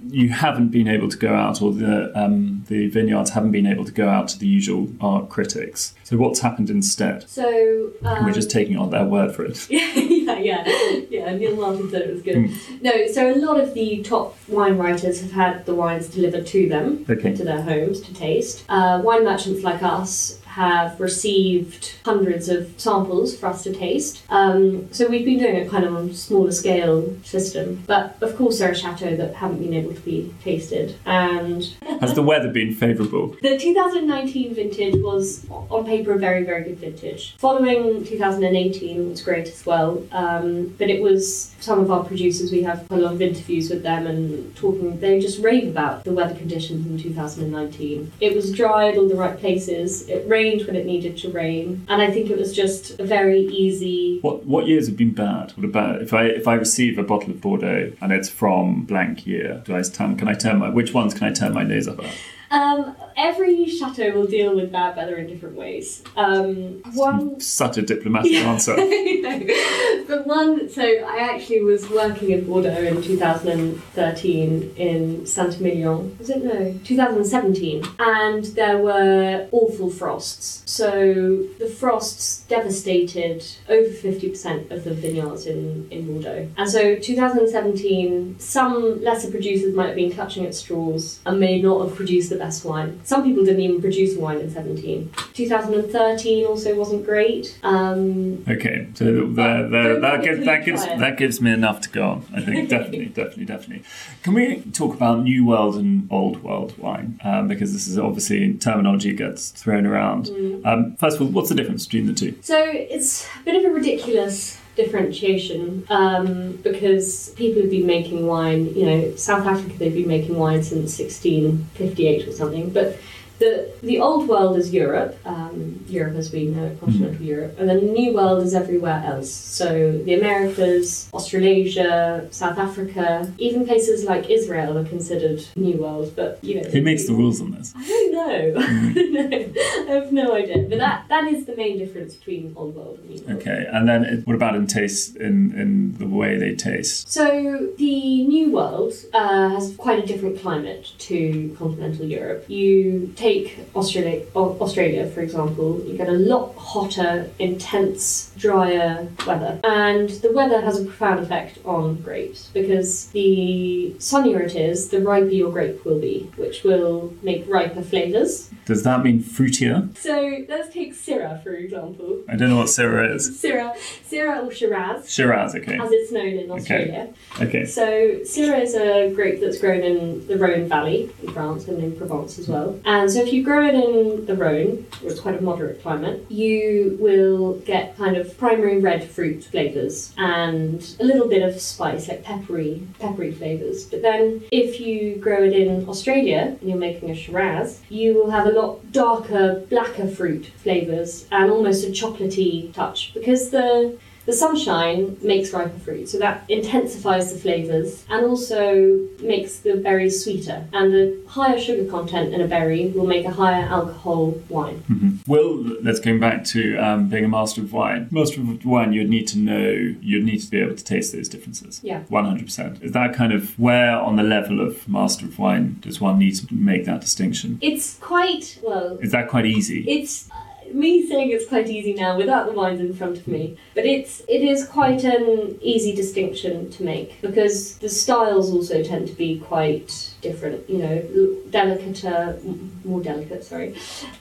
you 0.09 0.31
haven't 0.31 0.69
been 0.69 0.89
able 0.89 1.09
to 1.09 1.17
go 1.17 1.35
out, 1.35 1.63
or 1.63 1.73
the 1.73 2.17
um, 2.19 2.65
the 2.69 2.89
vineyards 2.89 3.31
haven't 3.31 3.53
been 3.53 3.67
able 3.67 3.85
to 3.85 3.93
go 3.93 4.09
out 4.09 4.29
to 4.29 4.39
the 4.39 4.47
usual 4.47 4.89
art 5.01 5.29
critics. 5.29 5.95
So 6.05 6.17
what's 6.17 6.41
happened 6.41 6.71
instead? 6.71 7.29
So 7.29 7.93
we're 8.03 8.33
just 8.33 8.51
taking 8.51 8.77
on 8.77 8.91
their 8.91 9.05
word 9.05 9.35
for 9.35 9.45
it. 9.45 9.71
yeah, 9.71 10.39
yeah, 10.39 10.65
yeah. 11.09 11.37
Neal 11.37 11.57
Martin 11.57 11.89
said 11.91 12.03
it 12.03 12.13
was 12.13 12.23
good. 12.23 12.37
Mm. 12.37 12.83
No, 12.83 13.07
so 13.07 13.33
a 13.33 13.37
lot 13.37 13.61
of 13.61 13.75
the 13.75 14.03
top 14.03 14.37
wine 14.49 14.77
writers 14.77 15.21
have 15.21 15.33
had 15.33 15.67
the 15.67 15.75
wines 15.75 16.09
delivered 16.09 16.47
to 16.49 16.69
them, 16.69 17.07
okay. 17.09 17.35
to 17.35 17.45
their 17.45 17.63
homes 17.63 18.01
to 18.01 18.15
taste. 18.15 18.65
Uh, 18.69 19.01
wine 19.05 19.25
merchants 19.25 19.63
like 19.63 19.83
us 19.83 20.40
have 20.51 21.01
received 21.01 21.95
hundreds 22.05 22.49
of 22.49 22.69
samples 22.77 23.39
for 23.39 23.47
us 23.47 23.63
to 23.63 23.73
taste. 23.73 24.23
Um, 24.31 24.93
so 24.93 25.07
we've 25.07 25.25
been 25.25 25.39
doing 25.39 25.55
it 25.55 25.71
kind 25.71 25.85
of 25.85 25.95
on 25.95 26.11
a 26.11 26.15
smaller 26.15 26.51
scale 26.51 27.17
system. 27.23 27.85
But 27.87 28.17
of 28.21 28.37
course, 28.37 28.59
there 28.59 28.69
are 28.71 28.75
chateaux 28.75 29.15
that 29.17 29.35
haven't 29.35 29.61
been 29.61 29.75
able 29.75 29.95
to 29.95 30.01
be 30.01 30.35
tasted. 30.43 30.97
And 31.07 31.65
has 32.01 32.15
the 32.15 32.23
weather 32.23 32.51
been 32.51 32.75
favourable? 32.75 33.37
The 33.43 33.59
2019 33.59 34.55
vintage 34.55 34.97
was 34.97 35.47
on 35.51 35.87
paper 35.87 36.13
a 36.13 36.19
very 36.19 36.43
very 36.43 36.65
good 36.65 36.79
vintage. 36.79 37.37
Following 37.37 38.05
2018 38.05 39.11
was 39.11 39.23
great 39.23 39.47
as 39.47 39.65
well. 39.65 40.03
Um, 40.11 40.75
but 40.79 40.91
it 40.91 41.01
was 41.01 41.55
some 41.61 41.79
of 41.79 41.93
our 41.93 42.03
producers. 42.03 42.51
We 42.51 42.63
have 42.65 42.91
a 42.91 42.97
lot 42.97 43.13
of 43.13 43.23
interviews 43.23 43.71
with 43.71 43.85
them 43.85 44.09
and 44.09 44.55
talking. 44.57 44.99
They 44.99 45.21
just 45.21 45.39
rave 45.39 45.69
about 45.69 46.03
the 46.03 46.13
weather 46.13 46.35
conditions 46.35 46.87
in 46.87 46.99
2019. 46.99 48.11
It 48.21 48.35
was 48.35 48.51
dry 48.53 48.89
at 48.89 48.99
all 48.99 49.09
the 49.09 49.15
right 49.15 49.39
places. 49.39 50.09
It 50.09 50.29
rained 50.29 50.40
rained 50.41 50.67
when 50.67 50.77
it 50.77 50.87
needed 50.87 51.17
to 51.19 51.31
rain, 51.31 51.85
and 51.89 52.01
I 52.03 52.11
think 52.11 52.31
it 52.31 52.39
was 52.39 52.55
just 52.55 52.99
a 52.99 53.05
very 53.05 53.43
easy. 53.65 54.19
What 54.21 54.47
what 54.47 54.67
years 54.67 54.87
have 54.89 54.97
been 54.97 55.13
bad? 55.13 55.53
What 55.53 55.65
about 55.65 56.03
if 56.03 56.13
I 56.15 56.25
if 56.25 56.47
I 56.49 56.55
receive 56.55 56.99
a 56.99 57.03
bottle 57.03 57.31
of 57.31 57.41
Bordeaux 57.41 57.93
and 58.01 58.13
it's 58.13 58.29
from 58.29 58.85
blank 58.85 59.27
year? 59.27 59.63
Do 59.65 59.77
I 59.77 59.83
turn? 59.83 60.17
Can 60.17 60.29
I 60.29 60.35
turn 60.35 60.59
my 60.59 60.71
which 60.71 60.93
ones 60.95 61.15
can 61.15 61.25
I 61.29 61.33
turn 61.33 61.53
my 61.55 61.63
nose 61.63 61.89
up 61.89 62.03
at? 62.03 62.15
Um, 62.51 62.97
every 63.17 63.69
chateau 63.69 64.11
will 64.13 64.27
deal 64.27 64.57
with 64.57 64.73
bad 64.73 64.97
weather 64.97 65.17
in 65.17 65.29
different 65.29 65.57
ways. 65.57 66.03
Um, 66.17 66.83
one 66.95 67.41
Such 67.41 67.79
a 67.79 67.83
diplomatic 67.83 68.33
answer. 68.35 68.77
no. 68.77 70.05
But 70.09 70.27
one, 70.27 70.69
so 70.69 70.83
I 70.83 71.19
actually 71.33 71.63
was 71.63 71.89
working 71.89 72.31
in 72.31 72.45
Bordeaux 72.45 72.71
in 72.71 73.03
2013 73.03 74.75
in 74.77 75.27
Saint-Emilion. 75.27 76.17
Was 76.19 76.31
it 76.31 76.43
no? 76.43 76.79
2017, 76.85 77.85
and 77.99 78.45
there 78.47 78.79
were 78.79 79.47
awful 79.53 79.91
frosts. 79.91 80.63
So 80.67 81.45
the 81.59 81.69
frosts 81.69 82.45
devastated 82.49 83.45
over 83.69 83.91
50% 83.91 84.71
of 84.71 84.85
the 84.85 84.95
vineyards 84.95 85.47
in 85.47 85.89
in 85.91 86.07
Bordeaux. 86.07 86.49
And 86.57 86.69
so 86.69 86.97
2017, 86.97 88.39
some 88.39 89.03
lesser 89.03 89.31
producers 89.31 89.75
might 89.75 89.89
have 89.89 89.97
been 89.97 90.13
clutching 90.13 90.47
at 90.47 90.55
straws 90.55 91.21
and 91.27 91.39
may 91.39 91.61
not 91.61 91.87
have 91.87 91.97
produced 91.97 92.31
the 92.31 92.40
best 92.41 92.65
wine. 92.65 93.01
Some 93.05 93.23
people 93.23 93.45
didn't 93.45 93.61
even 93.61 93.81
produce 93.81 94.17
wine 94.17 94.39
in 94.39 94.51
17. 94.51 95.13
2013 95.35 96.47
also 96.47 96.75
wasn't 96.75 97.05
great. 97.05 97.59
Um, 97.63 98.45
Okay, 98.49 98.89
so 98.95 99.05
there, 99.05 99.69
Don't 99.69 100.01
that, 100.01 100.23
gives, 100.23 100.39
me 100.41 100.45
that 100.47 100.65
gives 100.65 100.85
it. 100.85 100.99
that 100.99 101.17
gives 101.19 101.41
me 101.41 101.53
enough 101.53 101.81
to 101.83 101.91
go 101.91 102.03
on. 102.09 102.27
I 102.35 102.41
think 102.41 102.69
definitely, 102.77 103.07
definitely, 103.07 103.45
definitely. 103.45 103.83
Can 104.23 104.35
we 104.35 104.63
talk 104.73 104.95
about 104.95 105.23
New 105.23 105.47
World 105.47 105.77
and 105.77 106.09
Old 106.11 106.43
World 106.43 106.77
wine? 106.79 107.21
Um, 107.23 107.47
because 107.49 107.73
this 107.73 107.87
is 107.87 107.99
obviously 107.99 108.55
terminology 108.55 109.13
gets 109.13 109.51
thrown 109.51 109.87
around. 109.87 110.27
Mm. 110.27 110.67
Um, 110.67 110.97
first 110.97 111.17
of 111.17 111.23
all, 111.23 111.29
what's 111.29 111.51
the 111.51 111.55
difference 111.55 111.85
between 111.87 112.07
the 112.07 112.15
two? 112.15 112.37
So 112.43 112.59
it's 112.65 113.29
a 113.41 113.45
bit 113.45 113.57
of 113.57 113.71
a 113.71 113.75
ridiculous 113.75 114.59
differentiation 114.85 115.85
um, 115.91 116.53
because 116.63 117.31
people 117.31 117.63
have 117.63 117.71
been 117.71 117.87
making 117.87 118.27
wine, 118.27 118.75
you 118.75 118.87
know, 118.87 119.15
South 119.17 119.47
Africa, 119.47 119.77
they've 119.79 119.95
been 119.95 120.09
making 120.09 120.37
wine 120.37 120.63
since 120.63 120.99
1658 120.99 122.29
or 122.29 122.33
something, 122.33 122.71
but 122.71 122.99
the, 123.41 123.73
the 123.83 123.99
old 123.99 124.29
world 124.29 124.57
is 124.57 124.73
Europe, 124.73 125.19
um, 125.25 125.83
Europe 125.89 126.17
as 126.17 126.31
we 126.31 126.47
know, 126.47 126.77
continental 126.79 127.25
Europe, 127.25 127.57
and 127.59 127.69
then 127.69 127.79
the 127.87 127.93
new 127.93 128.15
world 128.15 128.43
is 128.43 128.55
everywhere 128.55 129.03
else. 129.05 129.33
So 129.33 129.93
the 129.93 130.15
Americas, 130.15 131.11
Australasia, 131.13 132.29
South 132.31 132.59
Africa, 132.59 133.33
even 133.39 133.67
places 133.67 134.05
like 134.05 134.29
Israel 134.29 134.77
are 134.79 134.85
considered 134.85 135.45
new 135.57 135.79
world, 135.79 136.13
but 136.15 136.39
you 136.43 136.61
know. 136.61 136.69
Who 136.69 136.83
makes 136.83 137.07
the 137.07 137.15
rules 137.15 137.41
on 137.41 137.53
this? 137.53 137.73
I 137.75 137.87
don't 137.89 138.13
know. 138.13 138.61
I 138.61 138.93
don't. 138.93 139.59
I 139.89 139.93
have 139.95 140.13
no 140.13 140.35
idea. 140.35 140.59
But 140.69 140.79
that, 140.79 141.07
that 141.09 141.25
is 141.33 141.47
the 141.47 141.57
main 141.57 141.79
difference 141.79 142.15
between 142.15 142.53
old 142.57 142.77
world 142.77 142.99
and 142.99 143.11
new 143.11 143.23
world. 143.25 143.41
Okay, 143.41 143.67
and 143.73 143.89
then 143.89 144.05
it, 144.05 144.27
what 144.27 144.37
about 144.37 144.55
in 144.55 144.67
taste, 144.67 145.17
in, 145.17 145.59
in 145.59 145.97
the 145.97 146.07
way 146.07 146.37
they 146.37 146.55
taste? 146.55 147.11
So 147.11 147.71
the 147.79 148.27
New 148.27 148.53
World 148.53 148.93
uh, 149.15 149.49
has 149.49 149.75
quite 149.77 150.03
a 150.03 150.07
different 150.07 150.41
climate 150.41 150.93
to 150.99 151.57
continental 151.59 152.05
Europe. 152.05 152.45
You 152.49 153.13
take 153.17 153.30
Australia, 153.75 154.25
Australia 154.35 155.09
for 155.11 155.21
example, 155.21 155.83
you 155.87 155.97
get 155.97 156.09
a 156.09 156.21
lot 156.33 156.55
hotter, 156.57 157.31
intense, 157.39 158.33
drier 158.37 159.09
weather, 159.27 159.61
and 159.65 160.09
the 160.25 160.33
weather 160.33 160.61
has 160.61 160.81
a 160.81 160.85
profound 160.85 161.21
effect 161.21 161.59
on 161.65 161.97
grapes 162.03 162.51
because 162.53 163.07
the 163.09 163.95
sunnier 163.99 164.41
it 164.41 164.55
is, 164.55 164.89
the 164.89 165.01
riper 165.01 165.29
your 165.29 165.53
grape 165.53 165.85
will 165.85 166.01
be, 166.01 166.31
which 166.37 166.65
will 166.65 167.13
make 167.23 167.49
riper 167.49 167.83
flavors. 167.83 168.51
Does 168.67 168.83
that 168.85 169.03
mean 169.05 169.23
fruitier? 169.23 169.97
So 169.97 170.45
let's 170.49 170.73
take 170.73 170.95
Syrah 170.95 171.43
for 171.43 171.51
example. 171.51 172.23
I 172.29 172.37
don't 172.37 172.51
know 172.51 172.59
what 172.59 172.67
Syrah 172.69 173.15
is. 173.15 173.23
Syrah, 173.43 173.77
Syrah 174.09 174.47
or 174.47 174.53
Shiraz, 174.53 175.11
Shiraz, 175.13 175.55
okay. 175.55 175.79
as 175.79 175.91
it's 175.91 176.13
known 176.13 176.35
in 176.43 176.51
Australia. 176.51 177.13
Okay. 177.41 177.65
So 177.65 177.85
Syrah 178.33 178.63
is 178.63 178.75
a 178.75 179.13
grape 179.15 179.41
that's 179.41 179.59
grown 179.59 179.83
in 179.83 180.27
the 180.27 180.37
Rhone 180.37 180.69
Valley 180.69 181.11
in 181.23 181.33
France 181.33 181.69
and 181.69 181.83
in 181.83 181.97
Provence 181.97 182.39
as 182.39 182.49
well. 182.49 182.79
And 182.85 183.11
so 183.11 183.20
if 183.21 183.33
you 183.33 183.43
grow 183.43 183.67
it 183.67 183.75
in 183.75 184.27
the 184.27 184.35
Rhone, 184.35 184.87
it's 185.03 185.21
quite 185.21 185.39
a 185.39 185.43
moderate 185.43 185.83
climate, 185.83 186.25
you 186.29 186.97
will 187.01 187.55
get 187.61 187.97
kind 187.97 188.17
of 188.17 188.37
primary 188.39 188.81
red 188.81 189.09
fruit 189.09 189.45
flavours 189.45 190.13
and 190.17 190.97
a 191.01 191.05
little 191.05 191.29
bit 191.29 191.43
of 191.43 191.61
spice, 191.61 192.09
like 192.09 192.23
peppery, 192.23 192.87
peppery 192.99 193.33
flavours. 193.33 193.85
But 193.85 194.03
then 194.03 194.43
if 194.51 194.81
you 194.81 195.17
grow 195.17 195.43
it 195.45 195.53
in 195.53 195.89
Australia 195.89 196.57
and 196.61 196.69
you're 196.69 196.79
making 196.79 197.11
a 197.11 197.15
Shiraz, 197.15 197.81
you 197.89 198.15
will 198.15 198.31
have 198.31 198.47
a 198.47 198.53
lot 198.53 198.93
darker, 198.93 199.65
blacker 199.69 200.09
fruit 200.09 200.47
flavours 200.63 201.27
and 201.31 201.51
almost 201.51 201.87
a 201.87 201.91
chocolatey 201.91 202.73
touch 202.73 203.13
because 203.15 203.51
the 203.51 203.99
the 204.31 204.37
sunshine 204.37 205.17
makes 205.23 205.53
riper 205.53 205.77
fruit, 205.81 206.09
so 206.09 206.17
that 206.19 206.45
intensifies 206.49 207.33
the 207.33 207.39
flavours 207.39 208.05
and 208.09 208.25
also 208.25 208.99
makes 209.21 209.59
the 209.59 209.75
berries 209.77 210.23
sweeter. 210.23 210.65
And 210.73 210.93
the 210.95 211.21
higher 211.27 211.59
sugar 211.59 211.91
content 211.91 212.33
in 212.33 212.41
a 212.41 212.47
berry 212.47 212.89
will 212.95 213.07
make 213.07 213.27
a 213.27 213.31
higher 213.33 213.65
alcohol 213.67 214.41
wine. 214.49 214.85
Mhm. 214.89 215.19
Well, 215.27 215.55
let's 215.83 215.99
go 215.99 216.17
back 216.19 216.45
to 216.55 216.77
um, 216.77 217.09
being 217.09 217.25
a 217.25 217.29
master 217.29 217.61
of 217.61 217.73
wine. 217.73 218.07
Master 218.13 218.41
of 218.41 218.65
wine, 218.65 218.93
you'd 218.93 219.11
need 219.11 219.27
to 219.29 219.39
know, 219.39 219.71
you'd 220.01 220.25
need 220.25 220.39
to 220.43 220.51
be 220.51 220.59
able 220.61 220.77
to 220.77 220.85
taste 220.85 221.13
those 221.13 221.29
differences. 221.29 221.81
Yeah. 221.83 222.03
100%. 222.09 222.83
Is 222.85 222.93
that 222.93 223.13
kind 223.15 223.33
of 223.33 223.59
where 223.59 223.97
on 223.99 224.15
the 224.15 224.23
level 224.23 224.61
of 224.61 224.89
master 224.89 225.27
of 225.27 225.39
wine 225.41 225.79
does 225.81 226.01
one 226.01 226.19
need 226.21 226.37
to 226.37 226.47
make 226.55 226.85
that 226.85 227.01
distinction? 227.01 227.59
It's 227.61 227.99
quite, 227.99 228.59
well, 228.63 228.97
Is 229.03 229.11
that 229.11 229.29
quite 229.29 229.47
easy? 229.47 229.81
it's 229.89 230.29
me 230.75 231.07
saying 231.07 231.31
it's 231.31 231.47
quite 231.47 231.69
easy 231.69 231.95
now 231.95 232.17
without 232.17 232.47
the 232.47 232.53
wines 232.53 232.81
in 232.81 232.93
front 232.95 233.17
of 233.17 233.27
me 233.27 233.57
but 233.75 233.85
it's 233.85 234.21
it 234.29 234.43
is 234.43 234.67
quite 234.67 235.05
an 235.05 235.59
easy 235.61 235.95
distinction 235.95 236.71
to 236.71 236.83
make 236.83 237.21
because 237.21 237.79
the 237.79 237.89
styles 237.89 238.53
also 238.53 238.83
tend 238.83 239.09
to 239.09 239.15
be 239.15 239.39
quite 239.39 240.10
different 240.21 240.69
you 240.69 240.79
know 240.79 241.37
delicater 241.51 242.39
more 242.85 243.03
delicate 243.03 243.45
sorry 243.45 243.75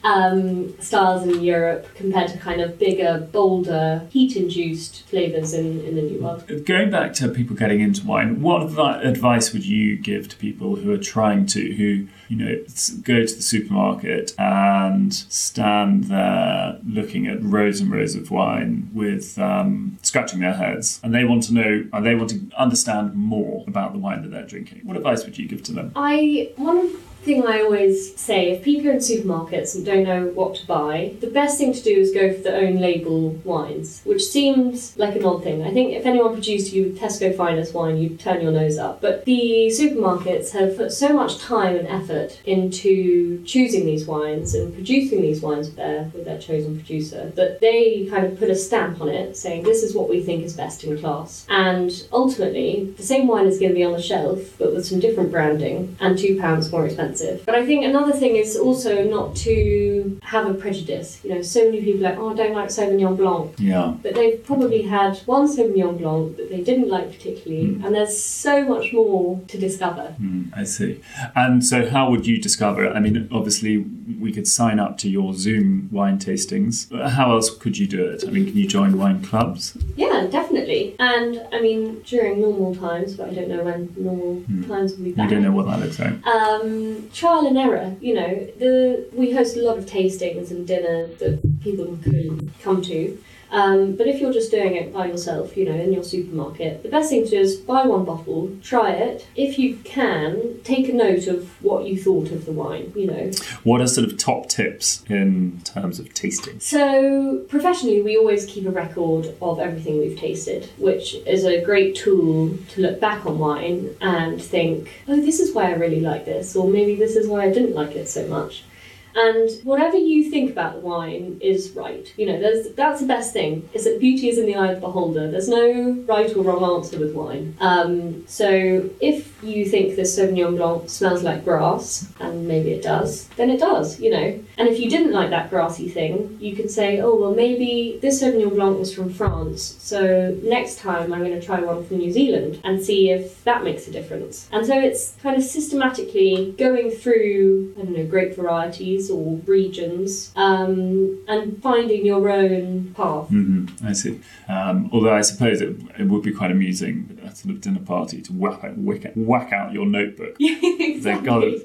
um, 0.04 0.78
styles 0.80 1.26
in 1.26 1.42
Europe 1.42 1.86
compared 1.94 2.28
to 2.28 2.38
kind 2.38 2.60
of 2.60 2.78
bigger 2.78 3.28
bolder 3.32 4.06
heat 4.10 4.36
induced 4.36 5.08
flavors 5.08 5.54
in, 5.54 5.80
in 5.84 5.94
the 5.96 6.02
new 6.02 6.20
world 6.22 6.44
Going 6.64 6.90
back 6.90 7.12
to 7.14 7.28
people 7.28 7.56
getting 7.56 7.80
into 7.80 8.06
wine, 8.06 8.42
what 8.42 8.62
advice 9.04 9.52
would 9.52 9.64
you 9.64 9.96
give 9.96 10.28
to 10.28 10.36
people 10.36 10.76
who 10.76 10.92
are 10.92 10.98
trying 10.98 11.46
to, 11.46 11.74
who, 11.74 12.06
you 12.28 12.36
know, 12.36 12.56
go 13.02 13.24
to 13.24 13.34
the 13.34 13.42
supermarket 13.42 14.34
and 14.38 15.14
stand 15.14 16.04
there 16.04 16.78
looking 16.86 17.26
at 17.26 17.42
rows 17.42 17.80
and 17.80 17.90
rows 17.90 18.14
of 18.14 18.30
wine 18.30 18.90
with 18.92 19.38
um, 19.38 19.98
scratching 20.02 20.40
their 20.40 20.54
heads 20.54 21.00
and 21.02 21.14
they 21.14 21.24
want 21.24 21.44
to 21.44 21.54
know, 21.54 21.88
and 21.92 22.04
they 22.04 22.14
want 22.14 22.30
to 22.30 22.40
understand 22.56 23.14
more 23.14 23.64
about 23.66 23.92
the 23.92 23.98
wine 23.98 24.22
that 24.22 24.30
they're 24.30 24.46
drinking? 24.46 24.80
What 24.84 24.96
advice 24.96 25.24
would 25.24 25.38
you 25.38 25.46
give 25.46 25.62
to 25.64 25.72
them? 25.72 25.89
I 25.94 26.52
one 26.56 26.94
thing 27.22 27.46
I 27.46 27.62
always 27.62 28.18
say 28.18 28.50
if 28.50 28.62
people 28.62 28.88
are 28.88 28.92
in 28.92 28.98
supermarkets 28.98 29.74
and 29.74 29.84
don't 29.84 30.04
know 30.04 30.26
what 30.28 30.54
to 30.56 30.66
buy, 30.66 31.14
the 31.20 31.26
best 31.26 31.58
thing 31.58 31.72
to 31.72 31.82
do 31.82 31.90
is 31.90 32.12
go 32.12 32.32
for 32.32 32.42
the 32.42 32.56
own 32.56 32.80
label 32.80 33.30
wines, 33.44 34.00
which 34.04 34.24
seems 34.24 34.96
like 34.96 35.16
an 35.16 35.24
odd 35.24 35.42
thing. 35.42 35.62
I 35.62 35.70
think 35.70 35.92
if 35.92 36.06
anyone 36.06 36.32
produced 36.32 36.72
you 36.72 36.90
Tesco 36.90 37.36
Finest 37.36 37.74
wine, 37.74 37.98
you'd 37.98 38.20
turn 38.20 38.40
your 38.40 38.52
nose 38.52 38.78
up. 38.78 39.00
But 39.00 39.24
the 39.24 39.70
supermarkets 39.70 40.52
have 40.52 40.76
put 40.76 40.92
so 40.92 41.12
much 41.12 41.38
time 41.38 41.76
and 41.76 41.88
effort 41.88 42.40
into 42.44 43.42
choosing 43.44 43.84
these 43.84 44.06
wines 44.06 44.54
and 44.54 44.72
producing 44.72 45.20
these 45.20 45.42
wines 45.42 45.66
with 45.66 45.76
their 45.76 46.10
with 46.14 46.24
their 46.24 46.38
chosen 46.38 46.76
producer 46.76 47.30
that 47.36 47.60
they 47.60 48.06
kind 48.06 48.24
of 48.24 48.38
put 48.38 48.50
a 48.50 48.56
stamp 48.56 49.00
on 49.00 49.08
it 49.08 49.36
saying 49.36 49.62
this 49.62 49.82
is 49.82 49.94
what 49.94 50.08
we 50.08 50.22
think 50.22 50.44
is 50.44 50.54
best 50.54 50.84
in 50.84 50.98
class. 50.98 51.46
And 51.48 51.90
ultimately, 52.12 52.92
the 52.96 53.02
same 53.02 53.26
wine 53.26 53.46
is 53.46 53.58
going 53.58 53.70
to 53.70 53.74
be 53.74 53.84
on 53.84 53.92
the 53.92 54.02
shelf, 54.02 54.38
but 54.58 54.72
with 54.72 54.86
some 54.86 55.00
different 55.00 55.30
branding 55.30 55.96
and 56.00 56.18
two 56.18 56.38
pounds 56.38 56.70
more 56.72 56.86
expensive. 56.86 57.09
But 57.46 57.54
I 57.54 57.66
think 57.66 57.84
another 57.84 58.12
thing 58.12 58.36
is 58.36 58.56
also 58.56 59.04
not 59.04 59.34
to 59.36 60.18
have 60.22 60.46
a 60.48 60.54
prejudice. 60.54 61.20
You 61.24 61.34
know, 61.34 61.42
so 61.42 61.64
many 61.64 61.82
people 61.82 62.06
are 62.06 62.10
like, 62.10 62.18
oh, 62.18 62.30
I 62.30 62.34
don't 62.34 62.54
like 62.54 62.68
Sauvignon 62.68 63.16
Blanc. 63.16 63.52
Yeah. 63.58 63.94
But 64.02 64.14
they've 64.14 64.42
probably 64.44 64.82
had 64.82 65.18
one 65.26 65.46
Sauvignon 65.48 65.98
Blanc 65.98 66.36
that 66.36 66.50
they 66.50 66.60
didn't 66.62 66.88
like 66.88 67.10
particularly, 67.12 67.66
Mm. 67.66 67.84
and 67.84 67.94
there's 67.94 68.16
so 68.22 68.64
much 68.64 68.92
more 68.92 69.40
to 69.48 69.58
discover. 69.58 70.14
Mm, 70.22 70.48
I 70.56 70.64
see. 70.64 71.00
And 71.34 71.64
so, 71.64 71.88
how 71.88 72.10
would 72.10 72.26
you 72.26 72.38
discover 72.40 72.84
it? 72.84 72.92
I 72.96 73.00
mean, 73.00 73.28
obviously, 73.32 73.78
we 73.78 74.32
could 74.32 74.46
sign 74.48 74.78
up 74.78 74.96
to 74.98 75.08
your 75.10 75.34
Zoom 75.34 75.88
wine 75.92 76.18
tastings. 76.18 76.86
How 77.10 77.32
else 77.32 77.50
could 77.54 77.76
you 77.78 77.86
do 77.86 78.04
it? 78.04 78.24
I 78.26 78.30
mean, 78.30 78.46
can 78.46 78.56
you 78.56 78.66
join 78.66 78.98
wine 78.98 79.22
clubs? 79.22 79.76
Yeah, 79.96 80.26
definitely. 80.30 80.94
And 80.98 81.42
I 81.52 81.60
mean, 81.60 82.00
during 82.06 82.40
normal 82.40 82.74
times, 82.74 83.14
but 83.14 83.28
I 83.30 83.34
don't 83.34 83.48
know 83.48 83.62
when 83.64 83.92
normal 83.96 84.34
Hmm. 84.40 84.62
times 84.70 84.92
will 84.92 85.04
be 85.04 85.10
We 85.10 85.16
back. 85.16 85.30
don't 85.30 85.42
know 85.42 85.52
what 85.52 85.66
that 85.66 85.80
looks 85.80 85.98
like. 85.98 86.26
Um, 86.26 86.99
trial 87.12 87.46
and 87.46 87.58
error. 87.58 87.96
You 88.00 88.14
know, 88.14 88.34
the 88.58 89.08
we 89.12 89.32
host 89.32 89.56
a 89.56 89.62
lot 89.62 89.78
of 89.78 89.86
tastings 89.86 90.50
and 90.50 90.66
dinner 90.66 91.06
that 91.18 91.60
people 91.60 91.98
can 92.02 92.52
come 92.62 92.82
to. 92.82 93.18
Um, 93.50 93.96
but 93.96 94.06
if 94.06 94.20
you're 94.20 94.32
just 94.32 94.50
doing 94.50 94.76
it 94.76 94.92
by 94.92 95.06
yourself, 95.06 95.56
you 95.56 95.64
know, 95.64 95.74
in 95.74 95.92
your 95.92 96.04
supermarket, 96.04 96.82
the 96.82 96.88
best 96.88 97.10
thing 97.10 97.24
to 97.24 97.30
do 97.30 97.38
is 97.38 97.56
buy 97.56 97.84
one 97.84 98.04
bottle, 98.04 98.56
try 98.62 98.92
it. 98.92 99.26
If 99.34 99.58
you 99.58 99.76
can, 99.78 100.60
take 100.62 100.88
a 100.88 100.92
note 100.92 101.26
of 101.26 101.48
what 101.62 101.84
you 101.84 102.00
thought 102.00 102.30
of 102.30 102.46
the 102.46 102.52
wine, 102.52 102.92
you 102.94 103.06
know. 103.06 103.30
What 103.64 103.80
are 103.80 103.86
sort 103.86 104.06
of 104.06 104.16
top 104.16 104.48
tips 104.48 105.04
in 105.08 105.60
terms 105.64 105.98
of 105.98 106.12
tasting? 106.14 106.60
So, 106.60 107.44
professionally, 107.48 108.02
we 108.02 108.16
always 108.16 108.46
keep 108.46 108.66
a 108.66 108.70
record 108.70 109.34
of 109.42 109.58
everything 109.58 109.98
we've 109.98 110.18
tasted, 110.18 110.70
which 110.78 111.14
is 111.26 111.44
a 111.44 111.62
great 111.62 111.96
tool 111.96 112.56
to 112.70 112.80
look 112.80 113.00
back 113.00 113.26
on 113.26 113.38
wine 113.38 113.96
and 114.00 114.40
think, 114.40 114.90
oh, 115.08 115.16
this 115.16 115.40
is 115.40 115.52
why 115.54 115.70
I 115.70 115.74
really 115.74 116.00
like 116.00 116.24
this, 116.24 116.54
or 116.54 116.68
maybe 116.68 116.94
this 116.94 117.16
is 117.16 117.26
why 117.26 117.44
I 117.44 117.52
didn't 117.52 117.74
like 117.74 117.96
it 117.96 118.08
so 118.08 118.26
much. 118.28 118.64
And 119.14 119.50
whatever 119.64 119.96
you 119.96 120.30
think 120.30 120.50
about 120.50 120.74
the 120.74 120.80
wine 120.80 121.38
is 121.42 121.70
right. 121.72 122.12
You 122.16 122.26
know, 122.26 122.40
there's 122.40 122.72
that's 122.74 123.00
the 123.00 123.06
best 123.06 123.32
thing 123.32 123.68
is 123.74 123.84
that 123.84 124.00
beauty 124.00 124.28
is 124.28 124.38
in 124.38 124.46
the 124.46 124.54
eye 124.54 124.68
of 124.68 124.76
the 124.76 124.86
beholder. 124.86 125.30
There's 125.30 125.48
no 125.48 125.92
right 126.06 126.34
or 126.36 126.42
wrong 126.42 126.76
answer 126.76 126.98
with 126.98 127.14
wine. 127.14 127.56
Um, 127.60 128.26
so 128.26 128.88
if 129.00 129.29
you 129.42 129.64
think 129.66 129.96
this 129.96 130.18
Sauvignon 130.18 130.56
Blanc 130.56 130.88
smells 130.88 131.22
like 131.22 131.44
grass, 131.44 132.08
and 132.20 132.46
maybe 132.46 132.72
it 132.72 132.82
does, 132.82 133.28
then 133.36 133.50
it 133.50 133.60
does. 133.60 134.00
You 134.00 134.10
know. 134.10 134.44
And 134.58 134.68
if 134.68 134.78
you 134.78 134.90
didn't 134.90 135.12
like 135.12 135.30
that 135.30 135.50
grassy 135.50 135.88
thing, 135.88 136.36
you 136.40 136.54
could 136.54 136.70
say, 136.70 137.00
oh 137.00 137.14
well, 137.14 137.34
maybe 137.34 137.98
this 138.02 138.22
Sauvignon 138.22 138.54
Blanc 138.54 138.78
was 138.78 138.94
from 138.94 139.12
France. 139.12 139.76
So 139.78 140.36
next 140.42 140.78
time 140.78 141.12
I'm 141.12 141.20
going 141.24 141.38
to 141.38 141.44
try 141.44 141.60
one 141.60 141.84
from 141.84 141.98
New 141.98 142.12
Zealand 142.12 142.60
and 142.64 142.82
see 142.82 143.10
if 143.10 143.42
that 143.44 143.64
makes 143.64 143.88
a 143.88 143.90
difference. 143.90 144.48
And 144.52 144.66
so 144.66 144.78
it's 144.78 145.14
kind 145.22 145.36
of 145.36 145.42
systematically 145.42 146.54
going 146.58 146.90
through 146.90 147.74
I 147.78 147.82
don't 147.82 147.96
know 147.96 148.06
grape 148.06 148.34
varieties 148.34 149.10
or 149.10 149.36
regions 149.46 150.32
um, 150.36 151.22
and 151.28 151.62
finding 151.62 152.04
your 152.04 152.28
own 152.28 152.92
path. 152.94 153.30
Mm-hmm. 153.30 153.86
I 153.86 153.92
see. 153.92 154.20
Um, 154.48 154.90
although 154.92 155.14
I 155.14 155.22
suppose 155.22 155.60
it, 155.60 155.76
it 155.98 156.06
would 156.08 156.22
be 156.22 156.32
quite 156.32 156.50
amusing 156.50 157.18
at 157.24 157.32
a 157.32 157.36
sort 157.36 157.54
of 157.54 157.60
dinner 157.60 157.80
party 157.80 158.20
to 158.22 158.32
whack, 158.32 158.60
whack, 158.76 159.12
whack 159.14 159.52
out 159.52 159.72
your 159.72 159.86
notebook. 159.86 160.36
exactly. 160.40 161.62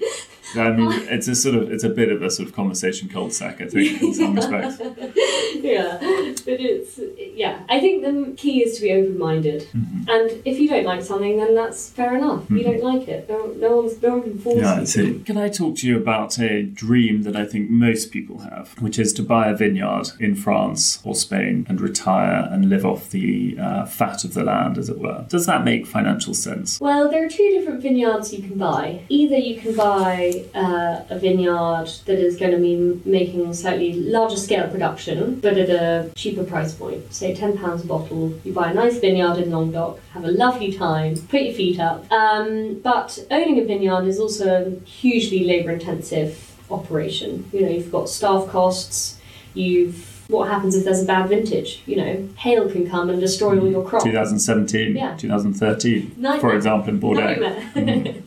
I 0.55 0.71
mean, 0.71 0.91
it's 1.09 1.27
a 1.27 1.35
sort 1.35 1.55
of 1.55 1.71
it's 1.71 1.83
a 1.83 1.89
bit 1.89 2.11
of 2.11 2.21
a 2.21 2.29
sort 2.29 2.47
of 2.47 2.55
conversation 2.55 3.09
cul-de-sac, 3.09 3.61
I 3.61 3.67
think, 3.67 4.01
in 4.01 4.13
some 4.13 4.35
respects. 4.35 4.79
yeah, 5.61 5.97
but 5.99 6.59
it's 6.59 6.99
yeah. 7.33 7.63
I 7.69 7.79
think 7.79 8.03
the 8.03 8.33
key 8.37 8.63
is 8.63 8.77
to 8.77 8.83
be 8.83 8.93
open-minded, 8.93 9.63
mm-hmm. 9.73 10.09
and 10.09 10.41
if 10.45 10.59
you 10.59 10.69
don't 10.69 10.85
like 10.85 11.01
something, 11.01 11.37
then 11.37 11.55
that's 11.55 11.89
fair 11.89 12.15
enough. 12.15 12.43
Mm-hmm. 12.43 12.57
You 12.57 12.63
don't 12.63 12.83
like 12.83 13.07
it. 13.07 13.29
No, 13.29 13.47
no 13.57 13.77
one's 13.77 14.01
no 14.01 14.09
one 14.11 14.23
can 14.23 14.39
force 14.39 14.95
yeah, 14.95 15.03
you. 15.03 15.19
Can 15.19 15.37
I 15.37 15.49
talk 15.49 15.77
to 15.77 15.87
you 15.87 15.97
about 15.97 16.39
a 16.39 16.63
dream 16.63 17.23
that 17.23 17.35
I 17.35 17.45
think 17.45 17.69
most 17.69 18.11
people 18.11 18.39
have, 18.39 18.79
which 18.79 18.99
is 18.99 19.13
to 19.13 19.23
buy 19.23 19.47
a 19.47 19.55
vineyard 19.55 20.11
in 20.19 20.35
France 20.35 20.99
or 21.03 21.15
Spain 21.15 21.65
and 21.67 21.81
retire 21.81 22.47
and 22.51 22.69
live 22.69 22.85
off 22.85 23.09
the 23.09 23.57
uh, 23.59 23.85
fat 23.85 24.23
of 24.23 24.33
the 24.33 24.43
land, 24.43 24.77
as 24.77 24.89
it 24.89 24.99
were? 24.99 25.25
Does 25.29 25.45
that 25.45 25.63
make 25.63 25.87
financial 25.87 26.33
sense? 26.33 26.79
Well, 26.79 27.09
there 27.09 27.25
are 27.25 27.29
two 27.29 27.49
different 27.51 27.81
vineyards 27.81 28.33
you 28.33 28.43
can 28.43 28.57
buy. 28.57 29.01
Either 29.09 29.37
you 29.37 29.59
can 29.59 29.75
buy 29.75 30.34
uh, 30.53 31.03
a 31.09 31.17
vineyard 31.19 31.87
that 32.05 32.19
is 32.27 32.37
going 32.37 32.51
to 32.51 32.57
be 32.57 32.75
making 33.09 33.53
slightly 33.53 33.93
larger 33.93 34.37
scale 34.37 34.67
production, 34.69 35.39
but 35.39 35.57
at 35.57 35.69
a 35.69 36.11
cheaper 36.15 36.43
price 36.43 36.73
point. 36.73 37.13
Say 37.13 37.35
£10 37.35 37.83
a 37.83 37.87
bottle. 37.87 38.33
You 38.43 38.53
buy 38.53 38.71
a 38.71 38.73
nice 38.73 38.97
vineyard 38.99 39.37
in 39.37 39.51
Languedoc, 39.51 39.99
have 40.13 40.23
a 40.25 40.31
lovely 40.31 40.71
time, 40.73 41.15
put 41.33 41.41
your 41.41 41.53
feet 41.53 41.79
up. 41.79 42.09
Um, 42.11 42.79
but 42.83 43.19
owning 43.31 43.59
a 43.59 43.65
vineyard 43.65 44.05
is 44.05 44.19
also 44.19 44.45
a 44.65 44.85
hugely 44.85 45.43
labour 45.45 45.71
intensive 45.71 46.31
operation. 46.69 47.49
You 47.53 47.61
know, 47.61 47.69
you've 47.69 47.91
got 47.91 48.09
staff 48.09 48.47
costs, 48.49 49.19
you've 49.53 50.11
what 50.27 50.49
happens 50.49 50.75
if 50.75 50.85
there's 50.85 51.03
a 51.03 51.05
bad 51.05 51.29
vintage? 51.29 51.83
You 51.85 51.97
know, 51.97 52.29
hail 52.37 52.67
can 52.69 52.89
come 52.89 53.11
and 53.11 53.19
destroy 53.19 53.59
all 53.59 53.69
your 53.69 53.87
crop. 53.87 54.03
2017, 54.03 54.95
Yeah. 54.95 55.15
2013, 55.17 56.15
Nightmare. 56.17 56.39
for 56.41 56.55
example, 56.55 56.89
in 56.89 56.99
Bordeaux. 56.99 57.35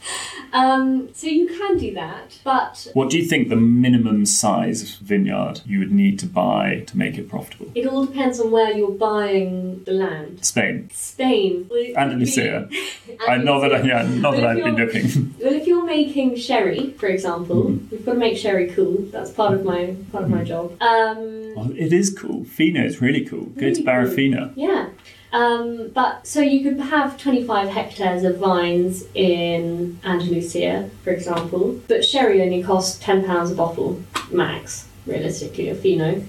Um, 0.53 1.09
so 1.15 1.27
you 1.27 1.47
can 1.49 1.79
do 1.79 1.93
that, 1.95 2.39
but 2.45 2.89
What 2.95 3.11
do 3.11 3.19
you 3.19 3.25
think 3.25 3.49
the 3.49 3.57
minimum 3.57 4.25
size 4.27 4.97
vineyard 4.97 5.61
you 5.67 5.79
would 5.81 5.93
need 5.93 6.19
to 6.21 6.27
buy 6.27 6.85
to 6.87 6.97
make 6.97 7.19
it 7.19 7.29
profitable? 7.29 7.71
it 7.75 7.87
all 7.87 8.07
depends 8.07 8.41
on 8.41 8.51
where 8.51 8.73
you're 8.77 8.91
buying 8.91 9.83
the 9.85 9.93
land. 9.93 10.45
Spain, 10.45 10.89
Spain. 10.93 11.67
well, 11.71 11.79
it 11.81 11.87
could 11.89 11.97
Andalusia. 11.97 12.67
be- 12.71 13.19
I 13.29 13.37
know 13.39 13.61
that. 13.61 13.75
I, 13.75 13.83
yeah, 13.83 14.03
not 14.09 14.35
But 14.35 14.41
that 14.41 14.57
if 14.59 14.65
I've 14.65 14.65
been 14.65 14.77
you're- 14.77 14.93
looking. 14.93 15.35
Well, 15.43 15.53
if 15.55 15.67
you're 15.67 15.85
making 15.85 16.37
sherry, 16.37 16.91
for 16.99 17.07
example, 17.07 17.65
Mm-hmm. 17.65 17.89
we've 17.91 18.05
got 18.07 18.13
to 18.15 18.19
make 18.19 18.37
sherry 18.37 18.69
cool. 18.71 18.99
That's 19.11 19.31
part 19.31 19.55
of 19.55 19.65
my 19.65 19.95
part 20.13 20.25
of 20.25 20.31
my 20.31 20.45
job. 20.45 20.73
Um, 20.83 21.55
Well, 21.57 21.71
it 21.77 21.93
is 21.93 22.09
cool. 22.17 22.45
Fino 22.45 22.85
is 22.85 23.01
really 23.01 23.25
cool. 23.25 23.47
Go 23.47 23.69
to 23.71 23.75
cool. 23.75 23.85
Barrafina. 23.85 24.53
Yeah. 24.57 24.89
Um, 25.33 25.91
but 25.95 26.27
so 26.27 26.41
you 26.41 26.63
could 26.63 26.81
have 26.81 27.19
25 27.19 27.69
hectares 27.69 28.25
of 28.25 28.39
vines 28.39 29.05
in 29.15 29.99
Andalusia, 30.05 30.89
for 31.05 31.11
example, 31.11 31.79
but 31.87 32.05
sherry 32.05 32.43
only 32.43 32.63
costs 32.63 33.03
£10 33.05 33.53
a 33.53 33.55
bottle, 33.55 34.03
max, 34.31 34.87
realistically, 35.07 35.69
a 35.69 35.75
Fino. 35.75 36.23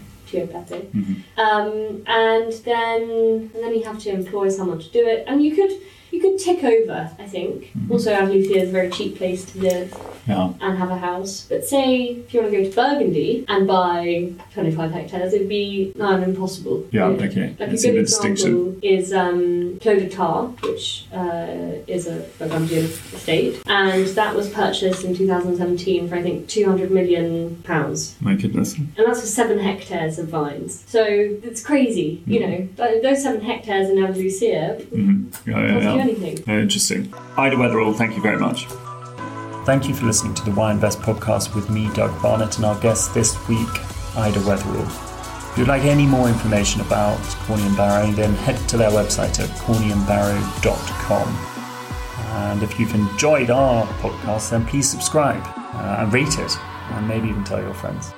Mhm. 0.93 1.15
Um, 1.38 2.03
and 2.05 2.53
then 2.63 3.01
and 3.53 3.63
then 3.63 3.73
you 3.73 3.83
have 3.83 3.97
to 3.99 4.09
employ 4.12 4.49
someone 4.49 4.77
to 4.77 4.89
do 4.89 4.99
it, 5.07 5.23
and 5.27 5.41
you 5.43 5.55
could 5.55 5.71
you 6.12 6.19
could 6.21 6.38
tick 6.38 6.63
over. 6.63 7.09
I 7.17 7.25
think 7.25 7.71
also 7.89 8.12
Andalusia 8.13 8.57
is 8.57 8.69
a 8.69 8.71
very 8.71 8.89
cheap 8.91 9.17
place 9.17 9.43
to 9.51 9.59
live 9.59 9.91
Yeah. 10.30 10.54
and 10.62 10.78
have 10.78 10.92
a 10.92 10.98
house. 10.98 11.46
But 11.50 11.65
say 11.65 11.86
if 12.24 12.34
you 12.34 12.42
want 12.42 12.52
to 12.54 12.58
go 12.63 12.70
to 12.70 12.76
Burgundy 12.76 13.46
and 13.48 13.68
buy 13.68 14.32
25 14.54 14.92
hectares, 14.92 15.34
it'd 15.34 15.50
be 15.50 15.92
nigh 15.96 16.24
impossible. 16.24 16.86
Yeah, 16.92 17.06
okay. 17.06 17.56
Like 17.60 17.70
I 17.70 17.74
a 17.74 17.76
good 17.76 17.82
the 17.82 18.00
example 18.00 18.76
is 18.84 19.12
um, 19.13 19.80
Clos 19.82 20.02
de 20.04 20.10
Tart, 20.10 20.62
which 20.62 21.06
uh, 21.13 21.48
is 21.88 22.08
a 22.08 22.26
Burgundian 22.38 22.86
estate, 22.86 23.62
and 23.65 24.06
that 24.20 24.36
was 24.36 24.50
purchased 24.50 25.04
in 25.04 25.15
2017 25.15 26.08
for 26.10 26.15
I 26.15 26.22
think 26.22 26.48
200 26.48 26.92
million 26.92 27.56
pounds, 27.63 28.15
My 28.22 28.36
goodness. 28.36 28.76
and 28.76 28.92
that's 28.98 29.22
for 29.22 29.28
seven 29.28 29.60
hectares 29.60 30.20
of 30.20 30.28
vines. 30.28 30.84
So 30.88 31.04
it's 31.04 31.63
crazy, 31.63 32.22
you 32.26 32.39
know. 32.42 32.68
Th- 32.78 33.02
Those 33.02 33.24
seven 33.24 33.42
hectares 33.42 33.89
in 33.89 33.98
Andalusia 34.04 34.80
hmm 34.89 35.28
Yeah, 35.46 35.60
yeah, 35.60 35.80
do 35.80 35.86
yeah. 35.86 35.96
anything. 36.02 36.38
Interesting. 36.48 37.13
Ida 37.38 37.56
Weatherall, 37.56 37.96
thank 37.96 38.15
you 38.15 38.22
very 38.22 38.38
much. 38.38 38.68
Thank 39.69 39.88
you 39.88 39.93
for 39.93 40.08
listening 40.08 40.34
to 40.34 40.43
the 40.43 40.49
Why 40.49 40.71
Invest 40.71 40.99
podcast 40.99 41.53
with 41.53 41.69
me, 41.69 41.93
Doug 41.93 42.19
Barnett, 42.23 42.55
and 42.55 42.65
our 42.65 42.79
guest 42.79 43.13
this 43.13 43.38
week, 43.47 43.69
Ida 44.17 44.39
Weatherall. 44.39 44.88
If 45.51 45.58
you'd 45.60 45.67
like 45.67 45.84
any 45.84 46.08
more 46.08 46.27
information 46.27 46.82
about 46.82 47.19
Corney 47.45 47.62
and 47.62 47.77
Barrow, 47.77 48.12
then 48.12 48.34
head 48.34 48.58
to 48.69 48.77
their 48.77 48.89
website 48.89 49.39
at 49.39 49.47
corneyandbarrow.com. 49.60 51.27
And 52.39 52.63
if 52.63 52.79
you've 52.79 52.95
enjoyed 52.95 53.51
our 53.51 53.86
podcast, 54.01 54.49
then 54.49 54.65
please 54.65 54.89
subscribe 54.89 55.43
uh, 55.45 55.97
and 55.99 56.12
rate 56.12 56.39
it, 56.39 56.58
and 56.93 57.08
maybe 57.08 57.29
even 57.29 57.43
tell 57.43 57.62
your 57.62 57.75
friends. 57.75 58.12